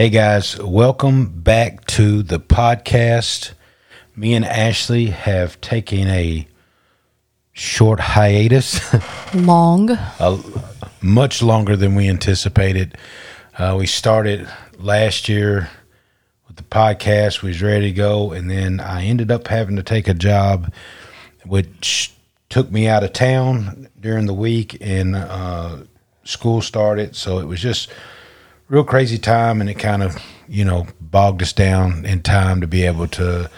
Hey 0.00 0.08
guys, 0.08 0.58
welcome 0.58 1.26
back 1.26 1.84
to 1.88 2.22
the 2.22 2.40
podcast. 2.40 3.52
Me 4.16 4.32
and 4.32 4.46
Ashley 4.46 5.08
have 5.08 5.60
taken 5.60 6.08
a 6.08 6.48
short 7.52 8.00
hiatus, 8.00 8.80
Long. 9.34 9.90
much 11.02 11.42
longer 11.42 11.76
than 11.76 11.96
we 11.96 12.08
anticipated. 12.08 12.96
Uh, 13.58 13.76
we 13.78 13.86
started 13.86 14.48
last 14.78 15.28
year 15.28 15.68
with 16.48 16.56
the 16.56 16.62
podcast, 16.62 17.42
we 17.42 17.50
was 17.50 17.60
ready 17.60 17.90
to 17.90 17.92
go, 17.92 18.32
and 18.32 18.50
then 18.50 18.80
I 18.80 19.04
ended 19.04 19.30
up 19.30 19.48
having 19.48 19.76
to 19.76 19.82
take 19.82 20.08
a 20.08 20.14
job 20.14 20.72
which 21.44 22.10
took 22.48 22.72
me 22.72 22.88
out 22.88 23.04
of 23.04 23.12
town 23.12 23.90
during 24.00 24.24
the 24.24 24.32
week 24.32 24.78
and 24.80 25.14
uh, 25.14 25.76
school 26.24 26.62
started. 26.62 27.14
So 27.14 27.38
it 27.38 27.44
was 27.44 27.60
just 27.60 27.90
real 28.70 28.84
crazy 28.84 29.18
time 29.18 29.60
and 29.60 29.68
it 29.68 29.74
kind 29.74 30.00
of, 30.02 30.16
you 30.48 30.64
know, 30.64 30.86
bogged 31.00 31.42
us 31.42 31.52
down 31.52 32.06
in 32.06 32.22
time 32.22 32.60
to 32.60 32.68
be 32.68 32.84
able 32.84 33.08
to 33.08 33.50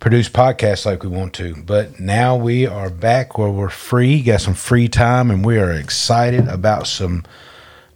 produce 0.00 0.28
podcasts 0.28 0.86
like 0.86 1.02
we 1.02 1.08
want 1.10 1.34
to. 1.34 1.54
But 1.54 2.00
now 2.00 2.34
we 2.34 2.66
are 2.66 2.88
back 2.88 3.36
where 3.36 3.50
we're 3.50 3.68
free, 3.68 4.22
got 4.22 4.40
some 4.40 4.54
free 4.54 4.88
time, 4.88 5.30
and 5.30 5.44
we 5.44 5.58
are 5.58 5.70
excited 5.70 6.48
about 6.48 6.86
some 6.86 7.24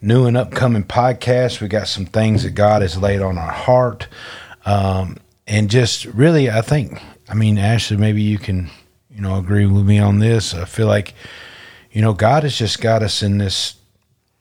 new 0.02 0.26
and 0.26 0.36
upcoming 0.36 0.84
podcasts. 0.84 1.62
We 1.62 1.68
got 1.68 1.88
some 1.88 2.04
things 2.04 2.42
that 2.42 2.50
God 2.50 2.82
has 2.82 2.98
laid 2.98 3.22
on 3.22 3.38
our 3.38 3.50
heart. 3.50 4.06
Um, 4.66 5.16
and 5.46 5.70
just 5.70 6.04
really, 6.04 6.50
I 6.50 6.60
think, 6.60 7.00
I 7.30 7.34
mean, 7.34 7.56
Ashley, 7.56 7.96
maybe 7.96 8.20
you 8.20 8.36
can, 8.36 8.68
you 9.10 9.22
know, 9.22 9.38
agree 9.38 9.64
with 9.64 9.86
me 9.86 9.98
on 9.98 10.18
this. 10.18 10.52
I 10.52 10.66
feel 10.66 10.86
like, 10.86 11.14
you 11.90 12.02
know, 12.02 12.12
God 12.12 12.42
has 12.42 12.58
just 12.58 12.82
got 12.82 13.02
us 13.02 13.22
in 13.22 13.38
this 13.38 13.76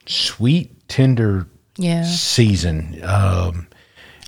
sweet, 0.04 0.88
tender 0.88 1.46
Yeah. 1.78 2.04
season. 2.04 3.00
Um, 3.04 3.66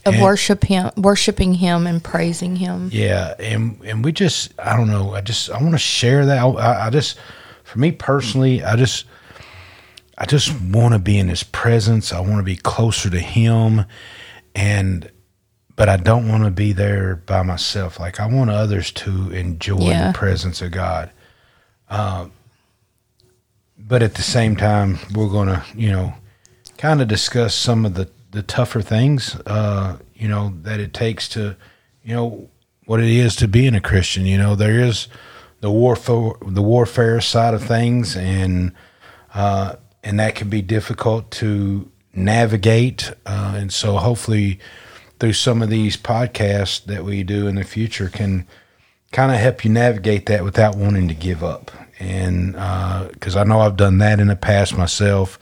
Of 0.07 0.15
And- 0.15 0.23
worship 0.23 0.65
him, 0.65 0.91
worshiping 0.97 1.55
him 1.55 1.87
and 1.87 2.02
praising 2.02 2.57
him. 2.57 2.88
Yeah, 2.93 3.35
and 3.38 3.79
and 3.85 4.04
we 4.04 4.13
just 4.13 4.52
I 4.59 4.77
don't 4.77 4.88
know. 4.88 5.15
I 5.15 5.21
just 5.21 5.51
I 5.51 5.60
want 5.60 5.73
to 5.73 5.79
share 5.79 6.24
that. 6.26 6.38
I, 6.38 6.87
I 6.87 6.91
just 6.91 7.19
for 7.65 7.79
me 7.79 7.91
personally, 7.93 8.63
I 8.65 8.76
just 8.76 9.04
I 10.16 10.24
just 10.24 10.52
want 10.60 10.95
to 10.95 10.99
be 10.99 11.19
in 11.19 11.29
His 11.29 11.43
presence. 11.43 12.13
I 12.13 12.21
want 12.21 12.37
to 12.38 12.43
be 12.43 12.57
closer 12.57 13.10
to 13.10 13.19
Him, 13.21 13.85
and 14.54 15.10
but 15.76 15.88
I 15.88 15.96
don't 15.96 16.29
want 16.29 16.45
to 16.45 16.51
be 16.51 16.73
there 16.73 17.16
by 17.16 17.43
myself. 17.43 18.01
Like 18.01 18.19
I 18.21 18.26
want 18.26 18.51
others 18.51 18.91
to 18.93 19.30
enjoy 19.32 19.91
Yeah. 19.91 20.13
the 20.13 20.19
presence 20.19 20.63
of 20.63 20.71
God. 20.71 21.10
Uh, 21.91 22.26
but 23.79 24.02
at 24.02 24.15
the 24.15 24.23
same 24.23 24.57
time, 24.57 24.99
we're 25.15 25.29
going 25.29 25.49
to 25.49 25.63
you 25.74 25.91
know 25.91 26.15
kind 26.79 27.02
of 27.02 27.09
discuss 27.09 27.54
some 27.54 27.84
of 27.84 27.95
the 27.95 28.09
the 28.30 28.43
tougher 28.43 28.82
things, 28.82 29.34
uh, 29.46 29.98
you 30.15 30.29
know, 30.29 30.54
that 30.62 30.80
it 30.80 30.93
takes 30.93 31.29
to, 31.30 31.57
you 32.04 32.15
know, 32.15 32.48
what 32.85 33.01
it 33.01 33.09
is 33.09 33.35
to 33.37 33.48
being 33.48 33.74
a 33.74 33.80
Christian. 33.80 34.26
You 34.26 34.38
know, 34.38 34.54
there 34.54 34.80
is 34.80 35.09
the 35.60 35.70
warfare, 35.70 36.32
the 36.43 36.62
warfare 36.62 37.20
side 37.20 37.54
of 37.54 37.62
things, 37.65 38.16
and 38.16 38.73
uh, 39.35 39.76
and 40.04 40.20
that 40.20 40.35
can 40.35 40.48
be 40.48 40.62
difficult 40.62 41.30
to 41.32 41.90
navigate. 42.15 43.13
Uh, 43.26 43.54
and 43.57 43.73
so, 43.73 43.96
hopefully, 43.96 44.60
through 45.18 45.32
some 45.35 45.63
of 45.63 45.70
these 45.70 45.96
podcasts 45.96 46.85
that 46.85 47.04
we 47.04 47.23
do 47.23 47.46
in 47.46 47.57
the 47.57 47.65
future, 47.65 48.09
can 48.09 48.46
kind 49.10 49.32
of 49.32 49.38
help 49.38 49.65
you 49.65 49.70
navigate 49.70 50.26
that 50.26 50.45
without 50.45 50.76
wanting 50.76 51.09
to 51.09 51.15
give 51.15 51.42
up. 51.42 51.70
And 51.98 52.52
because 53.13 53.37
I 53.37 53.42
know 53.45 53.60
I've 53.60 53.76
done 53.76 53.98
that 53.98 54.20
in 54.20 54.29
the 54.29 54.37
past 54.37 54.76
myself, 54.76 55.38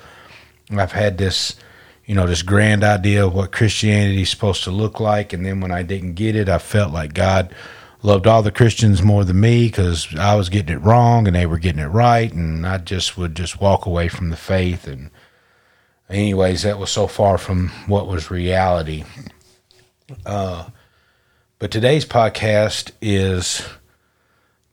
I've 0.70 0.92
had 0.92 1.18
this, 1.18 1.56
you 2.04 2.14
know, 2.14 2.26
this 2.26 2.42
grand 2.42 2.82
idea 2.82 3.26
of 3.26 3.34
what 3.34 3.52
Christianity 3.52 4.22
is 4.22 4.30
supposed 4.30 4.64
to 4.64 4.70
look 4.70 5.00
like, 5.00 5.32
and 5.32 5.44
then 5.44 5.60
when 5.60 5.70
I 5.70 5.82
didn't 5.82 6.14
get 6.14 6.36
it, 6.36 6.48
I 6.48 6.58
felt 6.58 6.92
like 6.92 7.14
God 7.14 7.54
loved 8.02 8.26
all 8.26 8.42
the 8.42 8.52
Christians 8.52 9.02
more 9.02 9.24
than 9.24 9.40
me 9.40 9.66
because 9.66 10.14
I 10.16 10.34
was 10.34 10.48
getting 10.48 10.76
it 10.76 10.82
wrong 10.82 11.26
and 11.26 11.34
they 11.34 11.46
were 11.46 11.58
getting 11.58 11.82
it 11.82 11.86
right, 11.86 12.32
and 12.32 12.66
I 12.66 12.78
just 12.78 13.16
would 13.16 13.34
just 13.34 13.60
walk 13.60 13.86
away 13.86 14.08
from 14.08 14.30
the 14.30 14.36
faith. 14.36 14.86
And 14.86 15.10
anyways, 16.08 16.62
that 16.62 16.78
was 16.78 16.90
so 16.90 17.06
far 17.06 17.38
from 17.38 17.68
what 17.86 18.06
was 18.06 18.30
reality. 18.30 19.04
Uh, 20.24 20.68
but 21.58 21.70
today's 21.70 22.04
podcast 22.04 22.92
is 23.00 23.66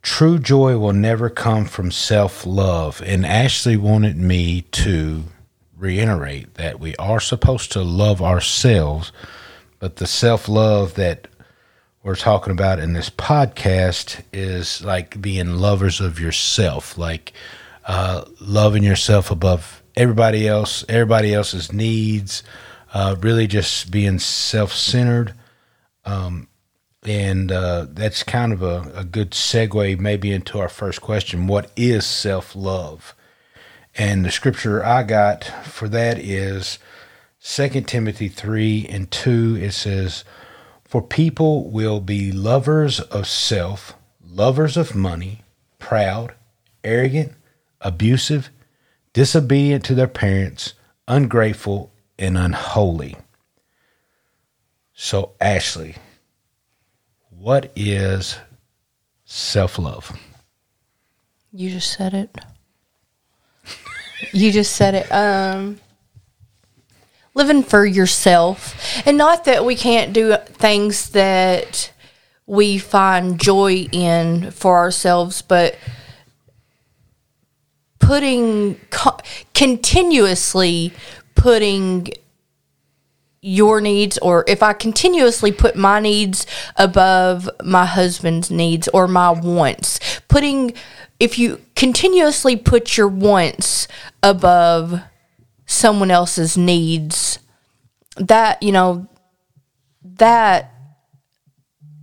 true 0.02 0.38
joy 0.38 0.78
will 0.78 0.94
never 0.94 1.30
come 1.30 1.66
from 1.66 1.92
self 1.92 2.46
love. 2.46 3.02
And 3.06 3.26
Ashley 3.26 3.78
wanted 3.78 4.18
me 4.18 4.62
to 4.62 5.24
reiterate 5.84 6.56
that 6.56 6.80
we 6.80 6.96
are 6.96 7.20
supposed 7.20 7.72
to 7.74 7.84
love 7.84 8.22
ourselves, 8.22 9.12
but 9.80 9.98
the 9.98 10.08
self 10.08 10.48
love 10.48 10.96
that 10.96 11.28
we're 12.04 12.16
talking 12.16 12.52
about 12.52 12.80
in 12.80 12.94
this 12.94 13.10
podcast 13.10 14.24
is 14.34 14.84
like 14.84 15.22
being 15.22 15.56
lovers 15.58 16.02
of 16.02 16.20
yourself, 16.20 16.98
like 16.98 17.34
uh, 17.86 18.26
loving 18.40 18.84
yourself 18.84 19.30
above 19.30 19.84
everybody 19.96 20.48
else, 20.48 20.84
everybody 20.90 21.34
else's 21.34 21.72
needs, 21.72 22.44
uh, 22.94 23.16
really 23.20 23.48
just 23.48 23.92
being 23.92 24.20
self 24.20 24.74
centered 24.74 25.34
and 27.06 27.52
uh, 27.52 27.88
that's 27.90 28.24
kind 28.24 28.54
of 28.54 28.62
a, 28.62 28.92
a 28.96 29.04
good 29.04 29.32
segue 29.32 30.00
maybe 30.00 30.32
into 30.32 30.60
our 30.60 30.70
first 30.70 31.02
question. 31.02 31.48
What 31.48 31.72
is 31.76 32.06
self-love 32.06 33.16
and 33.96 34.26
the 34.26 34.32
scripture 34.32 34.84
i 34.86 35.04
got 35.04 35.44
for 35.66 35.88
that 35.88 36.18
is 36.18 36.80
2 37.44 37.82
timothy 37.82 38.28
3 38.28 38.88
and 38.90 39.12
2 39.12 39.58
it 39.62 39.72
says 39.72 40.24
for 40.84 41.02
people 41.02 41.70
will 41.70 42.00
be 42.00 42.32
lovers 42.32 43.00
of 43.00 43.28
self 43.28 43.96
lovers 44.26 44.78
of 44.78 44.96
money 44.96 45.42
proud 45.80 46.34
arrogant 46.84 47.34
abusive 47.82 48.50
disobedient 49.14 49.84
to 49.84 49.96
their 49.96 50.08
parents 50.08 50.74
ungrateful 51.08 51.92
and 52.18 52.38
unholy 52.38 53.16
so 54.94 55.34
ashley 55.42 55.96
what 57.44 57.74
is 57.76 58.38
self 59.26 59.78
love? 59.78 60.18
You 61.52 61.72
just 61.72 61.92
said 61.92 62.14
it. 62.14 62.38
You 64.32 64.52
just 64.52 64.76
said 64.76 64.96
it. 64.96 65.12
Um, 65.12 65.80
living 67.34 67.64
for 67.64 67.86
yourself, 67.86 68.76
and 69.06 69.18
not 69.18 69.46
that 69.46 69.66
we 69.66 69.76
can't 69.76 70.14
do 70.14 70.36
things 70.46 71.10
that 71.10 71.92
we 72.46 72.78
find 72.78 73.40
joy 73.40 73.88
in 73.92 74.52
for 74.52 74.78
ourselves, 74.78 75.42
but 75.42 75.78
putting 78.00 78.76
co- 78.90 79.18
continuously 79.54 80.94
putting 81.36 82.10
your 83.42 83.82
needs 83.82 84.18
or 84.20 84.46
if 84.48 84.64
I 84.64 84.74
continuously 84.74 85.52
put 85.52 85.76
my 85.76 86.00
needs 86.00 86.48
above 86.78 87.50
my 87.64 87.86
husband's 87.86 88.50
needs 88.50 88.88
or 88.90 89.08
my 89.08 89.32
wants, 89.32 90.00
putting 90.30 90.74
if 91.24 91.40
you 91.40 91.62
continuously 91.74 92.58
put 92.58 92.98
your 92.98 93.08
wants 93.08 93.88
above 94.22 95.00
someone 95.66 96.12
else's 96.12 96.58
needs, 96.58 97.40
that, 98.18 98.62
you 98.62 98.74
know, 98.74 99.08
that 100.04 100.74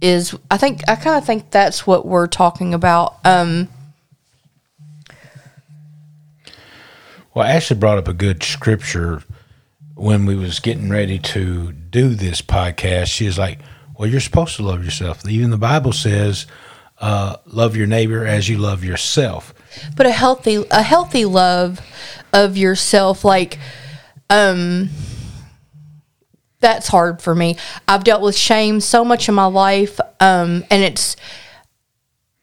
is 0.01 0.35
I 0.51 0.57
think 0.57 0.89
I 0.89 0.97
kind 0.97 1.19
of 1.19 1.27
think 1.27 1.51
that's 1.51 1.87
what 1.87 2.07
we're 2.07 2.29
talking 2.29 2.73
about. 2.73 3.17
Um 3.27 3.69
Well, 7.35 7.47
Ashley 7.47 7.77
brought 7.77 7.99
up 7.99 8.09
a 8.09 8.15
good 8.15 8.43
scripture 8.43 9.23
when 9.97 10.25
we 10.25 10.35
was 10.35 10.61
getting 10.61 10.89
ready 10.89 11.19
to 11.19 11.73
do 11.73 12.15
this 12.15 12.41
podcast. 12.41 13.09
She 13.09 13.27
was 13.27 13.37
like, 13.37 13.59
"Well, 13.99 14.09
you're 14.09 14.21
supposed 14.21 14.57
to 14.57 14.63
love 14.63 14.83
yourself. 14.83 15.29
Even 15.29 15.51
the 15.51 15.59
Bible 15.59 15.93
says, 15.93 16.47
uh, 17.01 17.37
love 17.47 17.77
your 17.77 17.87
neighbor 17.87 18.25
as 18.27 18.49
you 18.49 18.59
love 18.59 18.85
yourself." 18.85 19.55
but 19.97 20.07
a 20.07 20.11
healthy 20.11 20.65
a 20.71 20.83
healthy 20.83 21.25
love 21.25 21.81
of 22.33 22.57
yourself 22.57 23.25
like 23.25 23.59
um 24.29 24.89
that's 26.61 26.89
hard 26.89 27.23
for 27.23 27.35
me 27.35 27.57
i've 27.87 28.05
dealt 28.05 28.23
with 28.23 28.37
shame 28.37 28.81
so 28.81 29.05
much 29.05 29.29
in 29.29 29.35
my 29.35 29.47
life 29.47 30.01
um 30.21 30.65
and 30.71 30.83
it's 30.83 31.17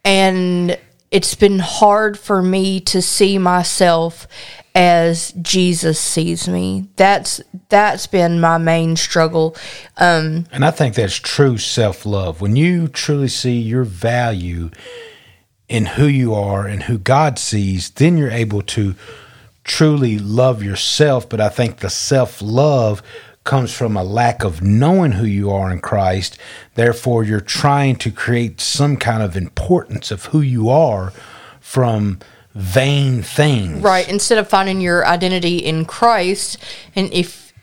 and 0.04 0.78
it's 1.12 1.36
been 1.36 1.60
hard 1.60 2.18
for 2.20 2.42
me 2.42 2.80
to 2.82 3.02
see 3.02 3.38
myself 3.38 4.28
as 4.76 5.32
jesus 5.42 6.00
sees 6.00 6.48
me 6.48 6.88
that's 6.98 7.42
that's 7.70 8.06
been 8.08 8.40
my 8.40 8.58
main 8.58 8.96
struggle 8.96 9.56
um 9.98 10.46
And 10.52 10.64
I 10.66 10.72
think 10.72 10.96
that's 10.96 11.16
true 11.16 11.58
self 11.58 12.06
love. 12.06 12.42
When 12.42 12.56
you 12.56 12.88
truly 12.88 13.28
see 13.28 13.60
your 13.60 13.84
value 13.84 14.70
in 15.68 15.86
who 15.86 16.08
you 16.08 16.34
are 16.34 16.66
and 16.66 16.84
who 16.84 16.98
God 16.98 17.38
sees, 17.40 17.90
then 17.92 18.18
you're 18.18 18.32
able 18.32 18.62
to 18.62 18.96
truly 19.64 20.18
love 20.18 20.64
yourself. 20.64 21.28
But 21.28 21.42
I 21.42 21.50
think 21.50 21.78
the 21.80 21.90
self 21.90 22.42
love 22.42 23.02
comes 23.48 23.74
from 23.74 23.96
a 23.96 24.04
lack 24.04 24.44
of 24.44 24.62
knowing 24.62 25.14
who 25.14 25.26
you 25.26 25.50
are 25.50 25.72
in 25.72 25.80
Christ. 25.80 26.38
Therefore, 26.76 27.24
you're 27.24 27.40
trying 27.40 27.96
to 27.96 28.12
create 28.12 28.60
some 28.60 28.98
kind 28.98 29.24
of 29.24 29.36
importance 29.36 30.12
of 30.12 30.26
who 30.26 30.42
you 30.42 30.70
are 30.70 31.14
from 31.62 32.20
vain 32.54 33.24
things. 33.24 33.82
Right. 33.82 34.08
Instead 34.08 34.38
of 34.38 34.50
finding 34.50 34.82
your 34.82 35.08
identity 35.08 35.58
in 35.58 35.86
Christ, 35.86 36.58
and 36.94 37.12
if 37.14 37.54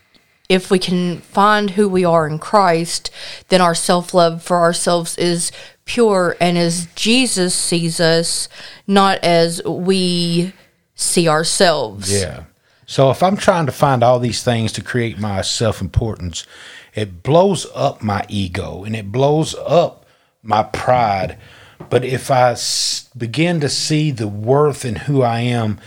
if 0.48 0.70
we 0.70 0.78
can 0.78 1.20
find 1.20 1.70
who 1.70 1.88
we 1.88 2.04
are 2.04 2.26
in 2.26 2.38
Christ, 2.38 3.10
then 3.48 3.60
our 3.60 3.74
self 3.74 4.14
love 4.14 4.42
for 4.42 4.56
ourselves 4.56 5.18
is 5.18 5.52
pure 5.84 6.34
and 6.40 6.56
as 6.56 6.86
Jesus 6.94 7.54
sees 7.54 8.00
us, 8.00 8.48
not 8.86 9.22
as 9.22 9.62
we 9.64 10.54
see 10.94 11.28
ourselves. 11.28 12.10
Yeah. 12.10 12.44
So 12.86 13.10
if 13.10 13.22
I'm 13.22 13.36
trying 13.36 13.66
to 13.66 13.72
find 13.72 14.02
all 14.02 14.18
these 14.18 14.42
things 14.42 14.72
to 14.72 14.82
create 14.82 15.18
my 15.18 15.42
self 15.42 15.80
importance, 15.80 16.46
it 16.94 17.22
blows 17.22 17.66
up 17.74 18.02
my 18.02 18.24
ego 18.28 18.84
and 18.84 18.94
it 18.94 19.10
blows 19.10 19.54
up 19.66 20.04
my 20.42 20.62
pride. 20.62 21.38
But 21.90 22.04
if 22.04 22.30
I 22.30 22.52
s- 22.52 23.08
begin 23.16 23.60
to 23.60 23.68
see 23.68 24.10
the 24.10 24.28
worth 24.28 24.84
in 24.84 24.96
who 24.96 25.22
I 25.22 25.40
am 25.40 25.80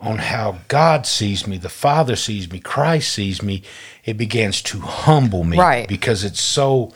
on 0.00 0.18
how 0.18 0.58
God 0.68 1.06
sees 1.06 1.46
me, 1.46 1.58
the 1.58 1.68
Father 1.68 2.16
sees 2.16 2.50
me, 2.50 2.58
Christ 2.60 3.12
sees 3.12 3.42
me, 3.42 3.62
it 4.04 4.16
begins 4.16 4.62
to 4.62 4.80
humble 4.80 5.44
me. 5.44 5.58
Right. 5.58 5.88
Because 5.88 6.24
it's 6.24 6.40
so 6.40 6.92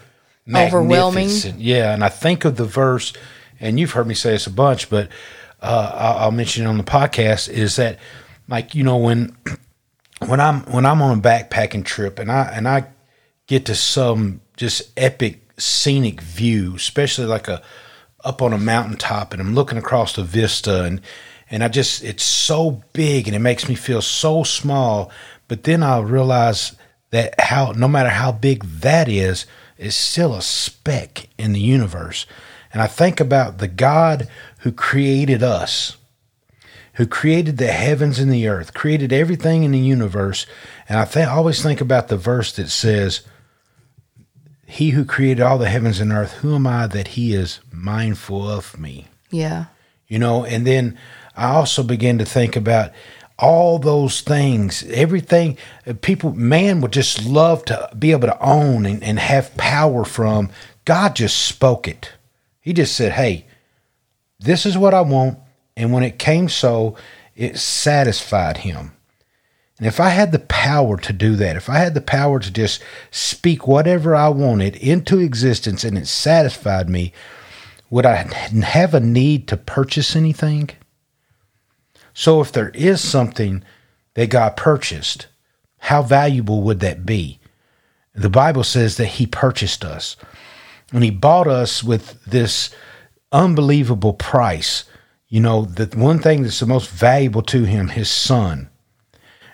Overwhelming. 0.46 1.30
Yeah. 1.56 1.94
And 1.94 2.04
I 2.04 2.08
think 2.10 2.44
of 2.44 2.56
the 2.56 2.66
verse, 2.66 3.12
and 3.60 3.80
you've 3.80 3.92
heard 3.92 4.06
me 4.06 4.14
say 4.14 4.32
this 4.32 4.46
a 4.46 4.50
bunch, 4.50 4.90
but 4.90 5.08
uh, 5.62 5.90
I'll, 5.94 6.18
I'll 6.24 6.30
mention 6.32 6.64
it 6.64 6.68
on 6.68 6.76
the 6.76 6.84
podcast, 6.84 7.48
is 7.48 7.76
that 7.76 7.98
like, 8.48 8.74
you 8.74 8.84
know, 8.84 8.96
when 8.96 9.36
when 10.26 10.40
I'm 10.40 10.60
when 10.62 10.86
I'm 10.86 11.02
on 11.02 11.18
a 11.18 11.20
backpacking 11.20 11.84
trip 11.84 12.18
and 12.18 12.30
I 12.30 12.44
and 12.54 12.68
I 12.68 12.86
get 13.46 13.66
to 13.66 13.74
some 13.74 14.40
just 14.56 14.90
epic 14.96 15.40
scenic 15.58 16.20
view, 16.20 16.76
especially 16.76 17.26
like 17.26 17.48
a 17.48 17.62
up 18.24 18.40
on 18.40 18.52
a 18.52 18.58
mountaintop 18.58 19.32
and 19.32 19.40
I'm 19.40 19.54
looking 19.54 19.78
across 19.78 20.14
the 20.14 20.24
vista 20.24 20.84
and 20.84 21.00
and 21.50 21.62
I 21.62 21.68
just 21.68 22.02
it's 22.02 22.24
so 22.24 22.82
big 22.92 23.26
and 23.26 23.36
it 23.36 23.40
makes 23.40 23.68
me 23.68 23.74
feel 23.74 24.02
so 24.02 24.42
small, 24.42 25.10
but 25.48 25.64
then 25.64 25.82
I 25.82 26.00
realize 26.00 26.76
that 27.10 27.38
how 27.38 27.72
no 27.72 27.88
matter 27.88 28.08
how 28.10 28.32
big 28.32 28.64
that 28.64 29.08
is, 29.08 29.46
it's 29.78 29.96
still 29.96 30.34
a 30.34 30.42
speck 30.42 31.28
in 31.38 31.52
the 31.52 31.60
universe. 31.60 32.26
And 32.72 32.82
I 32.82 32.86
think 32.88 33.20
about 33.20 33.58
the 33.58 33.68
God 33.68 34.26
who 34.60 34.72
created 34.72 35.42
us 35.42 35.96
who 36.94 37.06
created 37.06 37.58
the 37.58 37.72
heavens 37.72 38.18
and 38.18 38.32
the 38.32 38.46
earth, 38.48 38.74
created 38.74 39.12
everything 39.12 39.64
in 39.64 39.72
the 39.72 39.78
universe. 39.78 40.46
And 40.88 40.98
I 40.98 41.22
I 41.22 41.24
always 41.24 41.62
think 41.62 41.80
about 41.80 42.08
the 42.08 42.16
verse 42.16 42.52
that 42.52 42.68
says, 42.68 43.22
He 44.66 44.90
who 44.90 45.04
created 45.04 45.42
all 45.42 45.58
the 45.58 45.68
heavens 45.68 46.00
and 46.00 46.12
earth, 46.12 46.34
who 46.34 46.54
am 46.54 46.66
I 46.66 46.86
that 46.88 47.08
he 47.08 47.34
is 47.34 47.60
mindful 47.72 48.48
of 48.48 48.78
me? 48.78 49.08
Yeah. 49.30 49.66
You 50.06 50.18
know, 50.18 50.44
and 50.44 50.66
then 50.66 50.98
I 51.36 51.50
also 51.50 51.82
begin 51.82 52.18
to 52.18 52.24
think 52.24 52.54
about 52.54 52.92
all 53.36 53.80
those 53.80 54.20
things, 54.20 54.84
everything 54.84 55.58
uh, 55.86 55.94
people, 56.00 56.32
man 56.32 56.80
would 56.80 56.92
just 56.92 57.24
love 57.24 57.64
to 57.64 57.90
be 57.98 58.12
able 58.12 58.28
to 58.28 58.40
own 58.40 58.86
and, 58.86 59.02
and 59.02 59.18
have 59.18 59.56
power 59.56 60.04
from. 60.04 60.50
God 60.84 61.16
just 61.16 61.38
spoke 61.38 61.88
it. 61.88 62.12
He 62.60 62.72
just 62.72 62.94
said, 62.94 63.12
Hey, 63.12 63.46
this 64.38 64.64
is 64.64 64.78
what 64.78 64.94
I 64.94 65.00
want. 65.00 65.38
And 65.76 65.92
when 65.92 66.02
it 66.02 66.18
came 66.18 66.48
so, 66.48 66.96
it 67.34 67.58
satisfied 67.58 68.58
him. 68.58 68.92
And 69.78 69.86
if 69.88 69.98
I 69.98 70.10
had 70.10 70.30
the 70.30 70.38
power 70.38 70.96
to 70.98 71.12
do 71.12 71.34
that, 71.36 71.56
if 71.56 71.68
I 71.68 71.78
had 71.78 71.94
the 71.94 72.00
power 72.00 72.38
to 72.38 72.50
just 72.50 72.82
speak 73.10 73.66
whatever 73.66 74.14
I 74.14 74.28
wanted 74.28 74.76
into 74.76 75.18
existence 75.18 75.82
and 75.82 75.98
it 75.98 76.06
satisfied 76.06 76.88
me, 76.88 77.12
would 77.90 78.06
I 78.06 78.14
have 78.14 78.94
a 78.94 79.00
need 79.00 79.48
to 79.48 79.56
purchase 79.56 80.14
anything? 80.14 80.70
So 82.12 82.40
if 82.40 82.52
there 82.52 82.70
is 82.70 83.00
something 83.00 83.64
that 84.14 84.30
God 84.30 84.56
purchased, 84.56 85.26
how 85.78 86.02
valuable 86.02 86.62
would 86.62 86.80
that 86.80 87.04
be? 87.04 87.40
The 88.14 88.30
Bible 88.30 88.64
says 88.64 88.96
that 88.96 89.06
He 89.06 89.26
purchased 89.26 89.84
us. 89.84 90.16
And 90.92 91.02
He 91.02 91.10
bought 91.10 91.48
us 91.48 91.82
with 91.82 92.24
this 92.24 92.70
unbelievable 93.32 94.12
price. 94.12 94.84
You 95.34 95.40
know, 95.40 95.64
the 95.64 95.86
one 95.98 96.20
thing 96.20 96.44
that's 96.44 96.60
the 96.60 96.66
most 96.66 96.88
valuable 96.88 97.42
to 97.42 97.64
Him, 97.64 97.88
His 97.88 98.08
Son. 98.08 98.70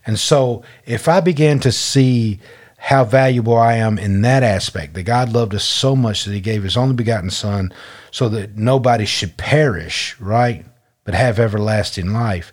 And 0.04 0.18
so 0.18 0.62
if 0.84 1.08
I 1.08 1.20
began 1.20 1.58
to 1.60 1.72
see 1.72 2.38
how 2.76 3.02
valuable 3.02 3.56
I 3.56 3.76
am 3.76 3.98
in 3.98 4.20
that 4.20 4.42
aspect, 4.42 4.92
that 4.92 5.04
God 5.04 5.32
loved 5.32 5.54
us 5.54 5.64
so 5.64 5.96
much 5.96 6.26
that 6.26 6.34
He 6.34 6.40
gave 6.42 6.64
His 6.64 6.76
only 6.76 6.94
begotten 6.94 7.30
Son 7.30 7.72
so 8.10 8.28
that 8.28 8.58
nobody 8.58 9.06
should 9.06 9.38
perish, 9.38 10.20
right? 10.20 10.66
But 11.04 11.14
have 11.14 11.38
everlasting 11.38 12.12
life. 12.12 12.52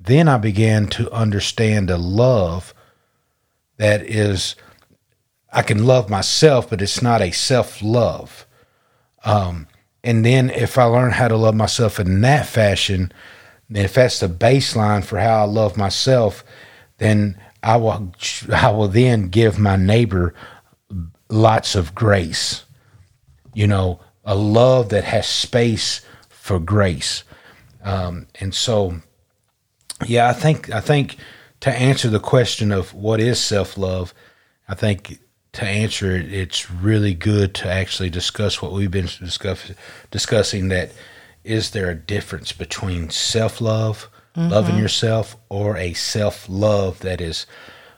Then 0.00 0.26
I 0.26 0.38
began 0.38 0.86
to 0.86 1.12
understand 1.12 1.90
a 1.90 1.98
love 1.98 2.72
that 3.76 4.00
is, 4.04 4.56
I 5.52 5.60
can 5.60 5.84
love 5.84 6.08
myself, 6.08 6.70
but 6.70 6.80
it's 6.80 7.02
not 7.02 7.20
a 7.20 7.30
self 7.30 7.82
love. 7.82 8.46
Um, 9.22 9.66
and 10.04 10.24
then 10.24 10.50
if 10.50 10.76
I 10.76 10.84
learn 10.84 11.12
how 11.12 11.28
to 11.28 11.36
love 11.36 11.54
myself 11.54 11.98
in 11.98 12.20
that 12.20 12.46
fashion, 12.46 13.10
then 13.70 13.86
if 13.86 13.94
that's 13.94 14.20
the 14.20 14.28
baseline 14.28 15.02
for 15.02 15.18
how 15.18 15.40
I 15.40 15.46
love 15.46 15.78
myself, 15.78 16.44
then 16.98 17.40
I 17.62 17.76
will 17.76 18.12
I 18.52 18.70
will 18.70 18.88
then 18.88 19.28
give 19.28 19.58
my 19.58 19.76
neighbor 19.76 20.34
lots 21.30 21.74
of 21.74 21.94
grace. 21.94 22.64
You 23.54 23.66
know, 23.66 24.00
a 24.24 24.34
love 24.34 24.90
that 24.90 25.04
has 25.04 25.26
space 25.26 26.02
for 26.28 26.58
grace. 26.58 27.24
Um, 27.82 28.26
and 28.40 28.54
so, 28.54 28.96
yeah, 30.06 30.28
I 30.28 30.34
think 30.34 30.70
I 30.70 30.80
think 30.80 31.16
to 31.60 31.72
answer 31.72 32.10
the 32.10 32.20
question 32.20 32.72
of 32.72 32.92
what 32.92 33.20
is 33.20 33.40
self 33.40 33.78
love, 33.78 34.12
I 34.68 34.74
think 34.74 35.18
to 35.54 35.64
answer 35.64 36.14
it, 36.16 36.32
it's 36.32 36.70
really 36.70 37.14
good 37.14 37.54
to 37.54 37.70
actually 37.70 38.10
discuss 38.10 38.60
what 38.60 38.72
we've 38.72 38.90
been 38.90 39.08
discuss, 39.20 39.72
discussing. 40.10 40.68
That 40.68 40.92
is 41.44 41.70
there 41.70 41.90
a 41.90 41.94
difference 41.94 42.52
between 42.52 43.10
self 43.10 43.60
love, 43.60 44.08
loving 44.36 44.78
yourself, 44.78 45.36
or 45.48 45.76
a 45.76 45.92
self 45.94 46.48
love 46.48 47.00
that 47.00 47.20
is 47.20 47.46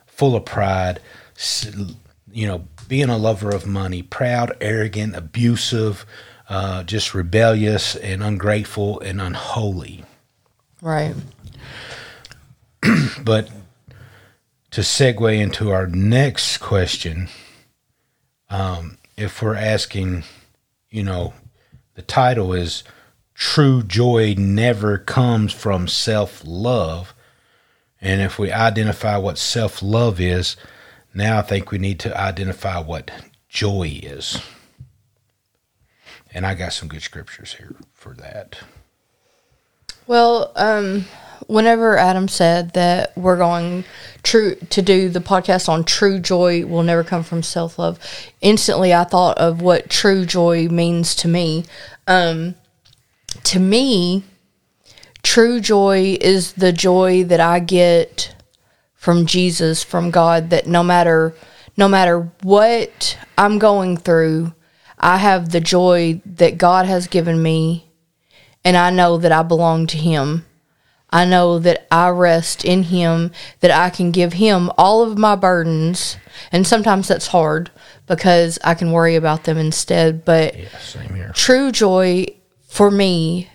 full 0.07 0.37
of 0.37 0.45
pride, 0.45 1.01
you 2.31 2.47
know, 2.47 2.65
being 2.89 3.09
a 3.09 3.17
lover 3.17 3.51
of 3.55 3.67
money, 3.67 4.03
proud, 4.03 4.55
arrogant, 4.61 5.17
abusive, 5.17 6.05
uh, 6.49 6.83
just 6.83 7.15
rebellious 7.15 7.97
and 7.97 8.23
ungrateful 8.23 9.01
and 9.01 9.21
unholy. 9.21 10.05
Right. 10.83 11.15
But 13.25 13.49
to 14.71 14.83
segue 14.83 15.41
into 15.41 15.71
our 15.71 15.87
next 15.87 16.59
question, 16.59 17.29
um, 18.51 18.99
if 19.17 19.43
we're 19.43 19.57
asking, 19.57 20.25
you 20.91 21.03
know, 21.03 21.35
the 21.95 22.03
title 22.03 22.53
is 22.53 22.85
True 23.35 23.83
Joy 23.83 24.35
Never 24.37 24.99
Comes 24.99 25.53
from 25.53 25.89
Self 25.89 26.43
Love. 26.45 27.15
And 28.01 28.21
if 28.21 28.39
we 28.39 28.53
identify 28.53 29.17
what 29.17 29.39
self 29.39 29.83
love 29.83 30.21
is, 30.21 30.57
now 31.15 31.39
I 31.39 31.43
think 31.43 31.71
we 31.71 31.79
need 31.79 31.99
to 32.01 32.17
identify 32.19 32.79
what 32.79 33.11
joy 33.49 34.01
is. 34.03 34.41
And 36.33 36.45
I 36.45 36.55
got 36.55 36.75
some 36.75 36.89
good 36.89 37.03
scriptures 37.03 37.55
here 37.55 37.75
for 37.95 38.13
that. 38.15 38.59
Well, 40.07 40.53
um, 40.55 41.07
whenever 41.47 41.97
Adam 41.97 42.29
said 42.29 42.73
that 42.73 43.17
we're 43.17 43.37
going 43.37 43.85
true 44.23 44.57
to 44.71 44.83
do 44.83 45.09
the 45.09 45.21
podcast 45.21 45.69
on 45.69 45.85
true 45.85 46.19
joy 46.19 46.65
will 46.67 46.83
never 46.83 47.05
come 47.05 47.23
from 47.23 47.43
self 47.43 47.79
love, 47.79 47.99
instantly 48.41 48.93
I 48.93 49.05
thought 49.05 49.39
of 49.39 49.61
what 49.61 49.91
true 49.91 50.27
joy 50.27 50.69
means 50.69 51.15
to 51.17 51.29
me. 51.29 51.65
Um, 52.07 52.55
to 53.45 53.61
me, 53.61 54.25
true 55.23 55.61
joy 55.61 56.17
is 56.21 56.55
the 56.55 56.73
joy 56.73 57.25
that 57.25 57.41
I 57.41 57.61
get 57.61 58.35
from 58.95 59.27
Jesus, 59.27 59.83
from 59.83 60.11
God, 60.11 60.51
that 60.51 60.67
no 60.67 60.83
matter 60.83 61.35
no 61.77 61.89
matter 61.89 62.31
what 62.43 63.19
I'm 63.37 63.59
going 63.59 63.97
through, 63.97 64.55
I 64.99 65.19
have 65.19 65.51
the 65.51 65.61
joy 65.61 66.23
that 66.25 66.59
God 66.59 66.87
has 66.87 67.07
given 67.07 67.43
me 67.43 67.87
and 68.67 68.77
I 68.77 68.91
know 68.91 69.17
that 69.19 69.31
I 69.31 69.45
belong 69.45 69.87
to 69.89 69.97
him. 69.97 70.45
I 71.17 71.25
know 71.25 71.59
that 71.61 71.87
I 71.91 72.11
rest 72.11 72.65
in 72.65 72.83
him, 72.83 73.31
that 73.61 73.71
I 73.71 73.89
can 73.89 74.11
give 74.11 74.35
him 74.35 74.71
all 74.77 75.03
of 75.03 75.17
my 75.17 75.35
burdens. 75.35 76.19
And 76.53 76.67
sometimes 76.67 77.09
that's 77.09 77.29
hard 77.29 77.71
because 78.07 78.59
I 78.63 78.75
can 78.75 78.93
worry 78.93 79.17
about 79.17 79.45
them 79.45 79.57
instead, 79.57 80.25
but 80.27 80.55
Yeah, 80.55 80.69
same 80.79 81.15
here. 81.15 81.33
true 81.35 81.73
joy 81.73 82.27
for 82.69 82.91
me 82.91 83.49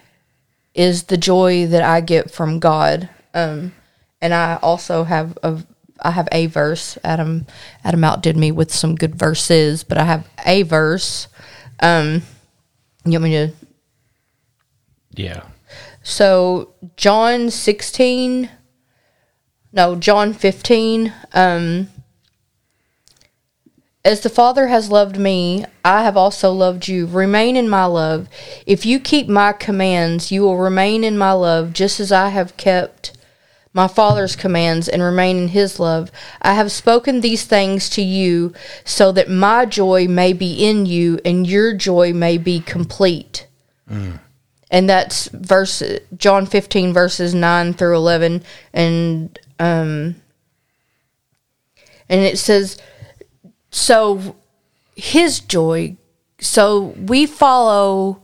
is 0.73 1.03
the 1.03 1.17
joy 1.17 1.67
that 1.67 1.83
I 1.83 2.01
get 2.01 2.31
from 2.31 2.57
God. 2.59 3.09
Um, 3.35 3.73
and 4.21 4.33
I 4.33 4.57
also 4.63 5.03
have 5.03 5.37
a, 5.43 5.61
I 6.01 6.11
have 6.11 6.27
a 6.31 6.47
verse. 6.47 6.97
Adam 7.03 7.45
Adam 7.83 8.03
outdid 8.03 8.37
me 8.37 8.51
with 8.51 8.73
some 8.73 8.95
good 8.95 9.13
verses, 9.15 9.83
but 9.83 9.97
I 9.99 10.03
have 10.05 10.27
a 10.45 10.63
verse. 10.63 11.27
Um, 11.79 12.23
you 13.05 13.11
want 13.19 13.23
me 13.25 13.31
to? 13.31 13.51
Yeah. 15.13 15.43
So 16.03 16.73
John 16.97 17.49
sixteen. 17.49 18.49
No, 19.71 19.95
John 19.95 20.33
fifteen. 20.33 21.13
Um, 21.33 21.89
as 24.03 24.21
the 24.21 24.29
Father 24.29 24.67
has 24.67 24.89
loved 24.89 25.17
me, 25.19 25.63
I 25.85 26.03
have 26.03 26.17
also 26.17 26.51
loved 26.51 26.87
you. 26.87 27.05
Remain 27.05 27.55
in 27.55 27.69
my 27.69 27.85
love. 27.85 28.27
If 28.65 28.85
you 28.85 28.99
keep 28.99 29.27
my 29.27 29.53
commands, 29.53 30.31
you 30.31 30.41
will 30.41 30.57
remain 30.57 31.03
in 31.03 31.17
my 31.17 31.33
love, 31.33 31.71
just 31.71 31.99
as 31.99 32.11
I 32.11 32.29
have 32.29 32.57
kept 32.57 33.15
my 33.73 33.87
Father's 33.87 34.35
commands 34.35 34.89
and 34.89 35.01
remain 35.01 35.37
in 35.37 35.47
his 35.49 35.79
love. 35.79 36.11
I 36.41 36.55
have 36.55 36.71
spoken 36.71 37.21
these 37.21 37.45
things 37.45 37.89
to 37.91 38.01
you 38.01 38.53
so 38.83 39.11
that 39.13 39.29
my 39.29 39.65
joy 39.65 40.07
may 40.07 40.33
be 40.33 40.65
in 40.65 40.85
you 40.85 41.19
and 41.23 41.47
your 41.47 41.73
joy 41.73 42.11
may 42.11 42.37
be 42.37 42.59
complete. 42.59 43.47
And 44.71 44.89
that's 44.89 45.27
verse 45.27 45.83
John 46.17 46.47
15 46.47 46.93
verses 46.93 47.35
9 47.35 47.73
through 47.73 47.95
11 47.95 48.43
and 48.73 49.37
um 49.59 50.15
and 52.09 52.21
it 52.21 52.39
says 52.39 52.77
so 53.69 54.35
his 54.95 55.41
joy 55.41 55.97
so 56.39 56.95
we 56.97 57.25
follow 57.25 58.23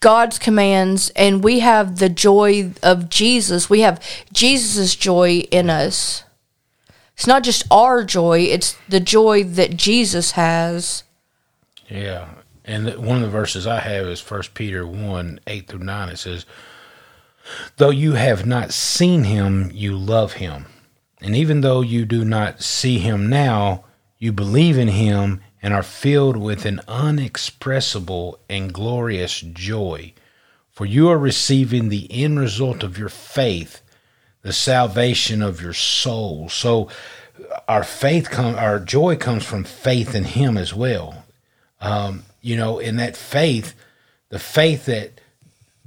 God's 0.00 0.38
commands 0.38 1.10
and 1.16 1.42
we 1.42 1.60
have 1.60 1.98
the 1.98 2.08
joy 2.08 2.72
of 2.82 3.08
Jesus. 3.08 3.70
We 3.70 3.80
have 3.80 4.00
Jesus' 4.32 4.94
joy 4.94 5.44
in 5.50 5.70
us. 5.70 6.24
It's 7.14 7.26
not 7.26 7.42
just 7.42 7.64
our 7.70 8.04
joy, 8.04 8.40
it's 8.40 8.76
the 8.88 9.00
joy 9.00 9.42
that 9.44 9.76
Jesus 9.76 10.32
has. 10.32 11.02
Yeah. 11.88 12.28
And 12.66 12.96
one 12.96 13.18
of 13.18 13.22
the 13.22 13.28
verses 13.28 13.66
I 13.66 13.80
have 13.80 14.06
is 14.06 14.20
First 14.20 14.54
Peter 14.54 14.86
1 14.86 15.40
8 15.46 15.68
through 15.68 15.84
9. 15.84 16.08
It 16.08 16.18
says, 16.18 16.46
Though 17.76 17.90
you 17.90 18.14
have 18.14 18.44
not 18.44 18.72
seen 18.72 19.24
him, 19.24 19.70
you 19.72 19.96
love 19.96 20.34
him. 20.34 20.66
And 21.20 21.36
even 21.36 21.60
though 21.60 21.80
you 21.80 22.04
do 22.04 22.24
not 22.24 22.60
see 22.62 22.98
him 22.98 23.28
now, 23.28 23.84
you 24.18 24.32
believe 24.32 24.76
in 24.76 24.88
him 24.88 25.40
and 25.62 25.72
are 25.72 25.82
filled 25.82 26.36
with 26.36 26.64
an 26.64 26.80
unexpressible 26.88 28.40
and 28.48 28.72
glorious 28.72 29.40
joy. 29.40 30.12
For 30.70 30.84
you 30.84 31.08
are 31.08 31.18
receiving 31.18 31.88
the 31.88 32.10
end 32.10 32.38
result 32.38 32.82
of 32.82 32.98
your 32.98 33.08
faith, 33.08 33.80
the 34.42 34.52
salvation 34.52 35.40
of 35.40 35.62
your 35.62 35.72
soul. 35.72 36.48
So 36.48 36.88
our 37.68 37.84
faith 37.84 38.30
come 38.30 38.56
our 38.56 38.80
joy 38.80 39.16
comes 39.16 39.44
from 39.44 39.64
faith 39.64 40.14
in 40.14 40.24
him 40.24 40.56
as 40.56 40.74
well 40.74 41.24
um, 41.80 42.24
you 42.46 42.56
know, 42.56 42.78
in 42.78 42.94
that 42.96 43.16
faith, 43.16 43.74
the 44.28 44.38
faith 44.38 44.86
that 44.86 45.20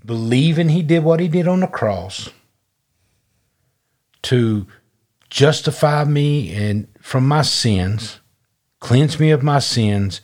believing 0.05 0.67
he 0.67 0.81
did 0.81 1.05
what 1.05 1.21
he 1.21 1.29
did 1.29 1.47
on 1.47 1.61
the 1.61 1.67
cross 1.67 2.29
to 4.23 4.67
justify 5.29 6.03
me 6.03 6.53
and 6.53 6.87
from 6.99 7.25
my 7.25 7.43
sins, 7.43 8.19
cleanse 8.81 9.21
me 9.21 9.31
of 9.31 9.41
my 9.41 9.59
sins, 9.59 10.19